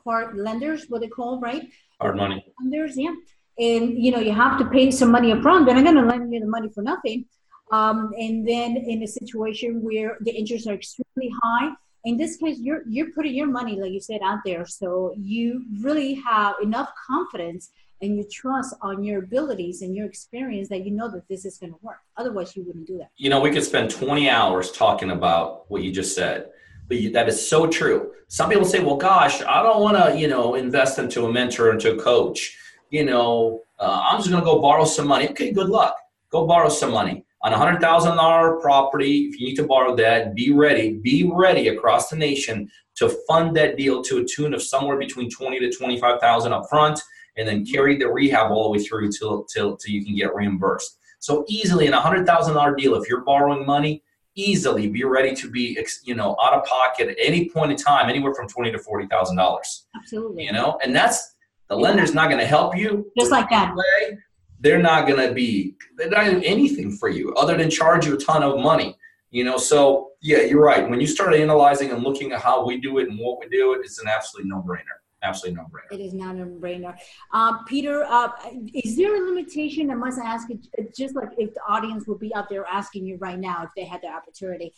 hard 0.05 0.37
lenders, 0.37 0.87
what 0.89 1.03
they 1.03 1.09
call, 1.09 1.41
right? 1.41 1.69
Hard 2.01 2.17
money. 2.17 2.45
Lenders, 2.61 2.95
yeah. 2.97 3.15
And, 3.59 4.03
you 4.03 4.11
know, 4.13 4.19
you 4.19 4.33
have 4.33 4.59
to 4.59 4.65
pay 4.65 4.91
some 4.91 5.11
money 5.11 5.31
up 5.31 5.43
front. 5.43 5.67
They're 5.67 5.75
not 5.75 5.85
going 5.85 5.97
to 5.97 6.07
lend 6.07 6.33
you 6.33 6.41
the 6.41 6.47
money 6.47 6.71
for 6.75 6.83
nothing. 6.83 7.27
Um, 7.73 8.13
and 8.19 8.47
then 8.47 8.77
in 8.77 9.03
a 9.03 9.07
situation 9.07 9.83
where 9.83 10.19
the 10.21 10.31
interests 10.31 10.69
are 10.69 10.75
extremely 10.75 11.33
high, 11.43 11.71
in 12.05 12.19
this 12.19 12.37
case, 12.37 12.59
you're 12.61 12.83
you're 12.87 13.11
putting 13.13 13.35
your 13.35 13.47
money, 13.47 13.81
like 13.81 13.93
you 13.93 14.01
said, 14.01 14.21
out 14.23 14.41
there. 14.45 14.67
So 14.67 15.15
you 15.17 15.65
really 15.81 16.15
have 16.15 16.57
enough 16.63 16.91
confidence 17.07 17.71
and 18.03 18.17
you 18.19 18.25
trust 18.25 18.75
on 18.83 19.03
your 19.05 19.23
abilities 19.23 19.83
and 19.83 19.95
your 19.95 20.07
experience 20.07 20.69
that 20.69 20.85
you 20.85 20.91
know 20.91 21.09
that 21.13 21.27
this 21.29 21.45
is 21.45 21.59
going 21.59 21.73
to 21.73 21.79
work. 21.81 22.01
Otherwise, 22.17 22.57
you 22.57 22.65
wouldn't 22.65 22.87
do 22.87 22.99
that. 22.99 23.11
You 23.17 23.31
know, 23.31 23.41
we 23.41 23.53
could 23.53 23.63
spend 23.63 23.91
20 23.91 24.29
hours 24.29 24.73
talking 24.73 25.13
about 25.13 25.71
what 25.71 25.83
you 25.83 25.93
just 25.93 26.17
said, 26.17 26.51
but 26.89 26.99
you, 26.99 27.11
that 27.13 27.29
is 27.29 27.49
so 27.49 27.69
true. 27.69 28.13
Some 28.29 28.51
people 28.51 28.67
say, 28.67 28.81
"Well, 28.81 28.97
gosh, 28.97 29.41
I 29.43 29.63
don't 29.63 29.81
want 29.81 29.97
to, 29.97 30.19
you 30.19 30.29
know, 30.29 30.57
invest 30.57 30.99
into 30.99 31.25
a 31.25 31.33
mentor, 31.33 31.71
into 31.71 31.95
a 31.95 32.03
coach. 32.03 32.59
You 32.91 33.05
know, 33.07 33.63
uh, 33.79 34.03
I'm 34.11 34.19
just 34.19 34.29
going 34.29 34.43
to 34.43 34.45
go 34.45 34.61
borrow 34.61 34.85
some 34.85 35.07
money." 35.07 35.31
Okay, 35.31 35.53
good 35.53 35.69
luck. 35.69 35.97
Go 36.31 36.47
borrow 36.47 36.69
some 36.69 36.91
money 36.91 37.25
on 37.45 37.53
a 37.53 37.59
hundred 37.59 37.81
thousand 37.81 38.17
dollar 38.17 38.61
property, 38.61 39.23
if 39.23 39.41
you 39.41 39.49
need 39.49 39.57
to 39.57 39.67
borrow 39.67 39.97
that, 39.97 40.35
be 40.35 40.53
ready, 40.53 40.95
be 40.95 41.31
ready 41.33 41.69
across 41.69 42.09
the 42.09 42.17
nation 42.17 42.71
to 42.97 43.09
fund 43.27 43.57
that 43.57 43.77
deal 43.77 44.03
to 44.03 44.19
a 44.19 44.25
tune 44.25 44.55
of 44.55 44.63
somewhere 44.63 44.99
between 44.99 45.29
twenty 45.31 45.59
to 45.59 45.71
twenty 45.71 45.99
five 45.99 46.21
thousand 46.21 46.53
up 46.53 46.69
front, 46.69 47.01
and 47.37 47.49
then 47.49 47.65
carry 47.65 47.97
the 47.97 48.09
rehab 48.09 48.51
all 48.51 48.65
the 48.65 48.79
way 48.79 48.85
through 48.85 49.11
till 49.11 49.45
till 49.45 49.77
till 49.77 49.93
you 49.93 50.05
can 50.05 50.15
get 50.15 50.35
reimbursed. 50.35 50.99
So 51.19 51.45
easily 51.49 51.87
in 51.87 51.95
a 51.95 52.01
hundred 52.01 52.27
thousand 52.27 52.55
dollar 52.55 52.75
deal, 52.75 52.95
if 52.95 53.09
you're 53.09 53.25
borrowing 53.25 53.67
money, 53.67 54.03
easily 54.35 54.89
be 54.89 55.05
ready 55.05 55.35
to 55.35 55.51
be 55.51 55.79
you 56.05 56.15
know 56.15 56.37
out 56.43 56.55
of 56.55 56.65
pocket 56.65 57.09
at 57.09 57.17
any 57.19 57.49
point 57.49 57.73
in 57.73 57.77
time, 57.77 58.09
anywhere 58.09 58.35
from 58.35 58.49
twenty 58.49 58.71
to 58.71 58.79
forty 58.79 59.07
thousand 59.09 59.37
dollars. 59.37 59.87
Absolutely. 59.97 60.45
You 60.45 60.53
know, 60.53 60.79
and 60.83 60.95
that's 60.95 61.35
the 61.69 61.77
lender's 61.77 62.15
not 62.15 62.29
going 62.29 62.41
to 62.41 62.47
help 62.47 62.77
you 62.77 63.11
just 63.19 63.31
like 63.31 63.49
that. 63.51 63.75
Way, 63.75 64.19
they're 64.63 64.83
not 64.83 65.07
going 65.07 65.29
to 65.29 65.35
be 65.35 65.75
they're 65.97 66.09
not 66.09 66.27
anything 66.45 66.91
for 66.91 67.09
you 67.09 67.35
other 67.35 67.57
than 67.57 67.69
charge 67.69 68.07
you 68.07 68.15
a 68.15 68.19
ton 68.19 68.43
of 68.43 68.59
money 68.59 68.97
you 69.33 69.45
know? 69.45 69.57
So 69.57 70.13
yeah 70.21 70.43
you're 70.43 70.63
right. 70.63 70.89
When 70.89 71.01
you 71.01 71.07
start 71.07 71.35
analyzing 71.35 71.91
and 71.91 72.03
looking 72.03 72.33
at 72.33 72.41
how 72.41 72.65
we 72.65 72.81
do 72.81 72.99
it 72.99 73.09
and 73.09 73.19
what 73.19 73.41
we 73.41 73.49
do 73.49 73.75
it 73.75 73.81
it's 73.85 73.99
an 73.99 74.09
absolute 74.09 74.47
no-brainer 74.47 74.99
absolutely 75.25 75.61
no-brainer. 75.61 75.99
It 75.99 76.05
is 76.05 76.15
not 76.15 76.37
a 76.37 76.45
brainer 76.45 76.95
uh, 77.33 77.63
peter 77.65 78.05
uh, 78.05 78.31
is 78.73 78.97
there 78.97 79.15
a 79.17 79.29
limitation? 79.29 79.91
I 79.91 79.95
must 79.95 80.21
ask 80.21 80.49
it 80.51 80.97
just 80.97 81.17
like 81.17 81.31
if 81.37 81.53
the 81.55 81.61
audience 81.69 82.07
would 82.07 82.21
be 82.21 82.33
out 82.35 82.49
there 82.49 82.65
asking 82.67 83.07
you 83.07 83.17
right 83.21 83.39
now 83.39 83.65
if 83.65 83.71
they 83.77 83.85
had 83.85 84.01
the 84.03 84.09
opportunity. 84.09 84.73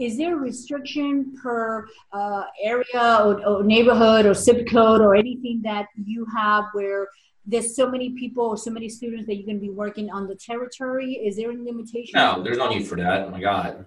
Is 0.00 0.16
there 0.16 0.34
a 0.34 0.36
restriction 0.36 1.36
per 1.40 1.86
uh, 2.12 2.44
area 2.60 3.20
or, 3.24 3.46
or, 3.46 3.62
neighborhood 3.62 4.26
or 4.26 4.34
zip 4.34 4.68
code 4.68 5.00
or 5.00 5.14
anything 5.14 5.60
that 5.62 5.86
you 5.94 6.26
have 6.34 6.64
where 6.72 7.06
there's 7.48 7.74
so 7.74 7.90
many 7.90 8.10
people, 8.10 8.56
so 8.56 8.70
many 8.70 8.88
students 8.88 9.26
that 9.26 9.34
you're 9.36 9.46
going 9.46 9.56
to 9.56 9.66
be 9.66 9.70
working 9.70 10.10
on 10.10 10.28
the 10.28 10.34
territory? 10.34 11.14
Is 11.14 11.36
there 11.36 11.50
any 11.50 11.62
limitation? 11.62 12.12
No, 12.14 12.42
there's 12.42 12.58
no 12.58 12.68
need 12.68 12.86
for 12.86 12.96
that. 12.96 13.26
Oh 13.26 13.30
my 13.30 13.40
God. 13.40 13.86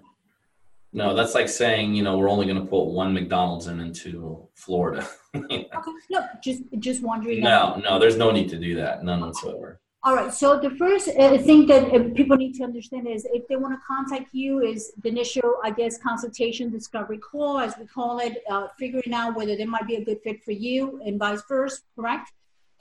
No, 0.92 1.14
that's 1.14 1.34
like 1.34 1.48
saying, 1.48 1.94
you 1.94 2.02
know, 2.02 2.18
we're 2.18 2.28
only 2.28 2.44
going 2.44 2.58
to 2.58 2.66
put 2.66 2.82
one 2.82 3.14
McDonald's 3.14 3.68
in 3.68 3.80
into 3.80 4.46
Florida. 4.54 5.08
Okay, 5.34 5.66
no, 6.10 6.26
just 6.44 6.62
just 6.78 7.02
wondering. 7.02 7.40
No, 7.40 7.80
no, 7.82 7.98
there's 7.98 8.18
no 8.18 8.30
need 8.30 8.50
to 8.50 8.58
do 8.58 8.74
that, 8.74 9.02
none 9.02 9.22
whatsoever. 9.22 9.80
All 10.04 10.14
right. 10.14 10.30
So 10.30 10.60
the 10.60 10.68
first 10.72 11.08
uh, 11.08 11.38
thing 11.38 11.64
that 11.68 11.84
uh, 11.94 12.12
people 12.14 12.36
need 12.36 12.54
to 12.56 12.64
understand 12.64 13.08
is 13.08 13.26
if 13.32 13.48
they 13.48 13.56
want 13.56 13.72
to 13.72 13.80
contact 13.86 14.34
you, 14.34 14.60
is 14.60 14.92
the 15.02 15.08
initial, 15.08 15.54
I 15.64 15.70
guess, 15.70 15.96
consultation, 15.96 16.70
discovery 16.70 17.16
call, 17.16 17.58
as 17.58 17.78
we 17.78 17.86
call 17.86 18.18
it, 18.18 18.42
uh, 18.50 18.68
figuring 18.78 19.14
out 19.14 19.34
whether 19.34 19.56
they 19.56 19.64
might 19.64 19.86
be 19.86 19.96
a 19.96 20.04
good 20.04 20.20
fit 20.22 20.44
for 20.44 20.52
you, 20.52 21.00
and 21.06 21.18
vice 21.18 21.42
versa. 21.48 21.80
Correct? 21.96 22.30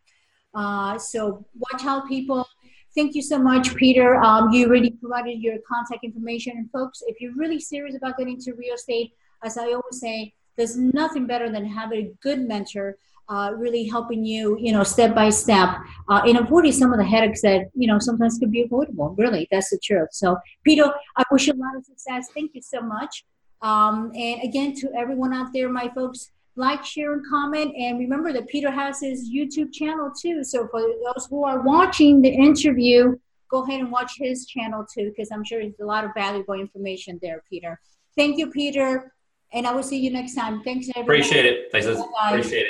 Uh, 0.55 0.99
so 0.99 1.45
watch 1.59 1.85
out, 1.85 2.09
people. 2.09 2.47
Thank 2.95 3.15
you 3.15 3.23
so 3.23 3.39
much, 3.39 3.75
Peter. 3.75 4.17
Um, 4.17 4.53
you 4.53 4.67
already 4.67 4.91
provided 4.91 5.41
your 5.41 5.57
contact 5.67 6.05
information. 6.05 6.59
And 6.59 6.71
folks, 6.71 7.03
if 7.07 7.21
you're 7.21 7.35
really 7.35 7.59
serious 7.59 7.97
about 7.97 8.19
getting 8.19 8.39
to 8.41 8.53
real 8.53 8.75
estate, 8.75 9.13
as 9.43 9.57
I 9.57 9.67
always 9.69 9.99
say, 10.01 10.35
there's 10.57 10.77
nothing 10.77 11.27
better 11.27 11.51
than 11.51 11.65
having 11.65 12.07
a 12.07 12.11
good 12.23 12.41
mentor 12.41 12.99
uh, 13.29 13.53
really 13.57 13.85
helping 13.85 14.25
you, 14.25 14.59
you 14.61 14.73
know, 14.73 14.83
step 14.83 15.15
by 15.15 15.31
step 15.31 15.71
uh, 16.09 16.23
in 16.27 16.37
avoiding 16.37 16.73
some 16.73 16.93
of 16.93 16.99
the 16.99 17.05
headaches 17.05 17.41
that, 17.43 17.71
you 17.75 17.87
know, 17.87 17.99
sometimes 17.99 18.39
could 18.39 18.51
be 18.51 18.63
avoidable. 18.63 19.15
Really, 19.17 19.49
that's 19.51 19.71
the 19.71 19.79
truth. 19.83 20.09
So, 20.13 20.37
Peter, 20.65 20.93
I 21.17 21.23
wish 21.31 21.47
you 21.47 21.55
a 21.55 21.57
lot 21.57 21.77
of 21.77 21.85
success. 21.85 22.29
Thank 22.35 22.51
you 22.55 22.61
so 22.61 22.81
much. 22.83 23.25
Um, 23.63 24.13
and 24.15 24.43
again, 24.43 24.75
to 24.81 24.93
everyone 24.95 25.33
out 25.33 25.53
there, 25.55 25.69
my 25.69 25.89
folks, 25.95 26.31
like, 26.57 26.85
share, 26.85 27.15
and 27.15 27.25
comment. 27.29 27.75
And 27.77 27.99
remember 27.99 28.33
that 28.33 28.49
Peter 28.49 28.71
has 28.71 29.01
his 29.01 29.31
YouTube 29.31 29.73
channel 29.73 30.13
too. 30.21 30.45
So 30.45 30.69
for 30.69 30.81
those 30.81 31.27
who 31.31 31.45
are 31.45 31.61
watching 31.61 32.21
the 32.21 32.29
interview, 32.29 33.17
go 33.51 33.65
ahead 33.65 33.81
and 33.81 33.91
watch 33.91 34.13
his 34.19 34.47
channel 34.47 34.85
too, 34.93 35.11
because 35.11 35.31
I'm 35.33 35.45
sure 35.45 35.61
there's 35.61 35.81
a 35.81 35.85
lot 35.85 36.05
of 36.05 36.11
valuable 36.15 36.55
information 36.55 37.19
there, 37.23 37.43
Peter. 37.49 37.81
Thank 38.17 38.39
you, 38.39 38.51
Peter. 38.51 39.13
And 39.55 39.67
I 39.67 39.75
will 39.75 39.83
see 39.83 39.99
you 39.99 40.11
next 40.11 40.35
time. 40.35 40.63
Thanks, 40.63 40.89
everyone. 40.97 41.05
Appreciate 41.05 41.45
it. 41.45 41.73
Thanks. 41.73 41.87
Appreciate 41.87 42.59
it. 42.59 42.61